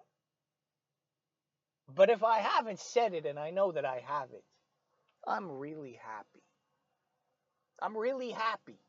but 1.95 2.09
if 2.09 2.23
I 2.23 2.39
haven't 2.39 2.79
said 2.79 3.13
it, 3.13 3.25
and 3.25 3.37
I 3.39 3.49
know 3.51 3.71
that 3.71 3.85
I 3.85 4.03
haven't, 4.05 4.43
I'm 5.27 5.51
really 5.51 5.99
happy. 6.01 6.43
I'm 7.81 7.97
really 7.97 8.31
happy. 8.31 8.79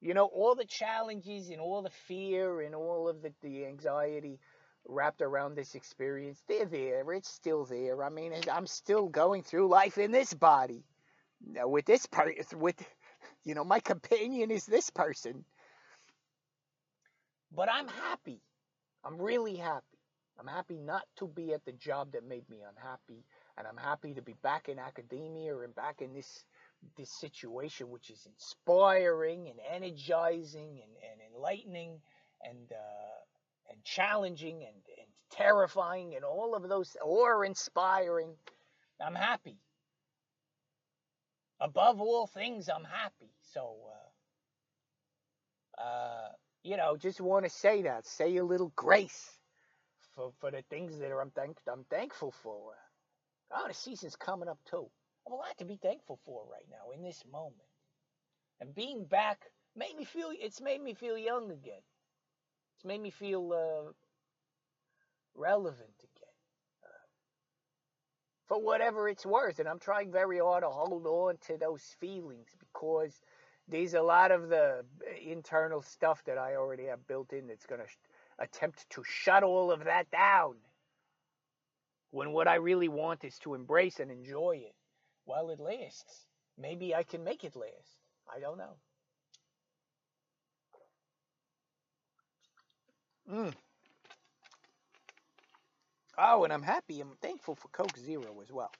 You 0.00 0.14
know, 0.14 0.26
all 0.26 0.54
the 0.54 0.64
challenges 0.64 1.50
and 1.50 1.60
all 1.60 1.82
the 1.82 1.90
fear 1.90 2.62
and 2.62 2.74
all 2.74 3.08
of 3.08 3.20
the, 3.22 3.32
the 3.42 3.66
anxiety 3.66 4.38
wrapped 4.86 5.20
around 5.20 5.54
this 5.54 5.74
experience, 5.74 6.42
they're 6.48 6.64
there. 6.64 7.12
It's 7.12 7.28
still 7.28 7.66
there. 7.66 8.02
I 8.02 8.08
mean, 8.08 8.32
I'm 8.50 8.66
still 8.66 9.08
going 9.08 9.42
through 9.42 9.68
life 9.68 9.98
in 9.98 10.10
this 10.10 10.32
body. 10.32 10.84
With 11.42 11.86
this 11.86 12.06
with 12.54 12.76
you 13.44 13.54
know, 13.54 13.64
my 13.64 13.80
companion 13.80 14.50
is 14.50 14.66
this 14.66 14.90
person. 14.90 15.44
But 17.54 17.68
I'm 17.70 17.88
happy. 17.88 18.40
I'm 19.04 19.20
really 19.20 19.56
happy. 19.56 19.84
I'm 20.38 20.46
happy 20.46 20.78
not 20.78 21.02
to 21.16 21.26
be 21.26 21.52
at 21.52 21.64
the 21.64 21.72
job 21.72 22.12
that 22.12 22.26
made 22.26 22.48
me 22.48 22.58
unhappy. 22.68 23.24
And 23.58 23.66
I'm 23.66 23.76
happy 23.76 24.14
to 24.14 24.22
be 24.22 24.34
back 24.42 24.68
in 24.68 24.78
academia 24.78 25.58
and 25.58 25.74
back 25.74 26.00
in 26.00 26.14
this 26.14 26.44
this 26.96 27.10
situation, 27.10 27.90
which 27.90 28.08
is 28.08 28.26
inspiring 28.26 29.48
and 29.48 29.58
energizing 29.70 30.80
and, 30.82 30.92
and 31.10 31.34
enlightening 31.34 32.00
and 32.42 32.72
uh, 32.72 33.70
and 33.70 33.84
challenging 33.84 34.64
and, 34.64 34.76
and 34.98 35.06
terrifying 35.30 36.14
and 36.14 36.24
all 36.24 36.54
of 36.54 36.68
those 36.68 36.96
or 37.04 37.44
inspiring. 37.44 38.34
I'm 39.04 39.14
happy 39.14 39.56
above 41.60 42.00
all 42.00 42.26
things, 42.26 42.68
I'm 42.68 42.84
happy. 42.84 43.30
So, 43.54 43.76
uh, 45.78 45.82
uh, 45.82 46.28
you 46.62 46.76
know, 46.76 46.96
just 46.96 47.20
want 47.20 47.44
to 47.44 47.50
say 47.50 47.82
that. 47.82 48.06
Say 48.06 48.36
a 48.36 48.44
little 48.44 48.72
grace 48.76 49.30
for, 50.14 50.32
for 50.40 50.50
the 50.50 50.62
things 50.70 50.98
that 50.98 51.10
I'm, 51.12 51.30
thank, 51.30 51.58
I'm 51.72 51.84
thankful 51.90 52.32
for. 52.42 52.74
Oh, 53.52 53.68
the 53.68 53.74
season's 53.74 54.16
coming 54.16 54.48
up 54.48 54.58
too. 54.70 54.88
I 55.26 55.30
have 55.30 55.32
a 55.32 55.36
lot 55.36 55.58
to 55.58 55.64
be 55.64 55.76
thankful 55.76 56.18
for 56.24 56.44
right 56.50 56.66
now 56.70 56.92
in 56.94 57.02
this 57.02 57.24
moment. 57.30 57.56
And 58.60 58.74
being 58.74 59.04
back 59.04 59.40
made 59.76 59.96
me 59.96 60.04
feel, 60.04 60.30
it's 60.32 60.60
made 60.60 60.82
me 60.82 60.94
feel 60.94 61.18
young 61.18 61.50
again. 61.50 61.82
It's 62.76 62.84
made 62.84 63.00
me 63.00 63.10
feel 63.10 63.52
uh, 63.52 63.92
relevant 65.34 65.99
for 68.50 68.60
whatever 68.60 69.08
it's 69.08 69.24
worth. 69.24 69.60
And 69.60 69.68
I'm 69.68 69.78
trying 69.78 70.10
very 70.10 70.40
hard 70.40 70.64
to 70.64 70.68
hold 70.68 71.06
on 71.06 71.36
to 71.46 71.56
those 71.56 71.84
feelings 72.00 72.48
because 72.58 73.20
there's 73.68 73.94
a 73.94 74.02
lot 74.02 74.32
of 74.32 74.48
the 74.48 74.82
internal 75.24 75.82
stuff 75.82 76.24
that 76.24 76.36
I 76.36 76.56
already 76.56 76.86
have 76.86 77.06
built 77.06 77.32
in 77.32 77.46
that's 77.46 77.64
going 77.64 77.80
to 77.80 77.86
attempt 78.40 78.90
to 78.90 79.04
shut 79.04 79.44
all 79.44 79.70
of 79.70 79.84
that 79.84 80.10
down. 80.10 80.56
When 82.10 82.32
what 82.32 82.48
I 82.48 82.56
really 82.56 82.88
want 82.88 83.22
is 83.22 83.38
to 83.44 83.54
embrace 83.54 84.00
and 84.00 84.10
enjoy 84.10 84.62
it 84.66 84.74
while 85.26 85.50
it 85.50 85.60
lasts. 85.60 86.26
Maybe 86.58 86.92
I 86.92 87.04
can 87.04 87.22
make 87.22 87.44
it 87.44 87.54
last. 87.54 88.00
I 88.28 88.40
don't 88.40 88.58
know. 88.58 88.74
Mm. 93.32 93.54
Oh, 96.22 96.44
and 96.44 96.52
I'm 96.52 96.62
happy. 96.62 97.00
I'm 97.00 97.16
thankful 97.22 97.54
for 97.54 97.68
Coke 97.68 97.96
Zero 97.96 98.40
as 98.42 98.52
well. 98.52 98.70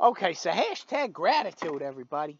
Okay, 0.00 0.32
so 0.32 0.50
hashtag 0.50 1.12
gratitude, 1.12 1.82
everybody. 1.82 2.38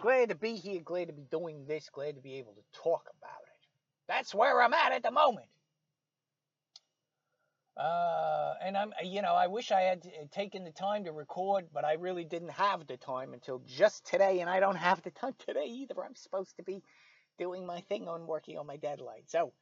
Glad 0.00 0.30
to 0.30 0.34
be 0.34 0.54
here. 0.54 0.80
Glad 0.80 1.08
to 1.08 1.12
be 1.12 1.26
doing 1.30 1.66
this. 1.66 1.90
Glad 1.90 2.14
to 2.16 2.22
be 2.22 2.36
able 2.36 2.54
to 2.54 2.80
talk 2.82 3.02
about 3.18 3.42
it. 3.42 3.68
That's 4.08 4.34
where 4.34 4.62
I'm 4.62 4.72
at 4.72 4.92
at 4.92 5.02
the 5.02 5.10
moment. 5.10 5.46
Uh, 7.76 8.54
and 8.62 8.78
I'm, 8.78 8.92
you 9.04 9.20
know, 9.20 9.34
I 9.34 9.48
wish 9.48 9.70
I 9.70 9.82
had 9.82 10.06
taken 10.32 10.64
the 10.64 10.70
time 10.70 11.04
to 11.04 11.12
record, 11.12 11.66
but 11.72 11.84
I 11.84 11.94
really 11.94 12.24
didn't 12.24 12.52
have 12.52 12.86
the 12.86 12.96
time 12.96 13.34
until 13.34 13.60
just 13.66 14.06
today, 14.06 14.40
and 14.40 14.48
I 14.48 14.60
don't 14.60 14.76
have 14.76 15.02
the 15.02 15.10
time 15.10 15.34
today 15.46 15.66
either. 15.66 16.02
I'm 16.02 16.14
supposed 16.14 16.56
to 16.56 16.62
be 16.62 16.82
doing 17.36 17.66
my 17.66 17.80
thing 17.82 18.08
on 18.08 18.26
working 18.26 18.56
on 18.56 18.66
my 18.66 18.76
deadline. 18.76 19.26
So, 19.26 19.52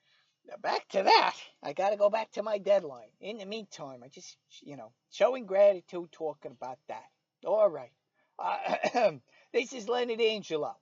now 0.48 0.56
back 0.62 0.88
to 0.90 1.02
that. 1.02 1.34
I 1.62 1.72
got 1.72 1.90
to 1.90 1.96
go 1.96 2.10
back 2.10 2.32
to 2.32 2.42
my 2.42 2.58
deadline. 2.58 3.10
In 3.20 3.38
the 3.38 3.46
meantime, 3.46 4.02
I 4.04 4.08
just, 4.08 4.36
you 4.62 4.76
know, 4.76 4.92
showing 5.10 5.46
gratitude, 5.46 6.10
talking 6.12 6.52
about 6.52 6.78
that. 6.88 7.04
All 7.44 7.68
right. 7.68 7.92
Uh, 8.38 9.12
this 9.52 9.72
is 9.72 9.88
Leonard 9.88 10.18
D'Angelo. 10.18 10.76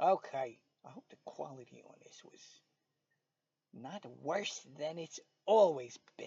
Okay. 0.00 0.58
I 0.84 0.90
hope 0.90 1.04
the 1.10 1.16
quality 1.24 1.82
on 1.86 1.94
this 2.02 2.22
was 2.24 2.40
not 3.74 4.04
worse 4.22 4.60
than 4.78 4.98
it's 4.98 5.20
always 5.46 5.98
been. 6.16 6.26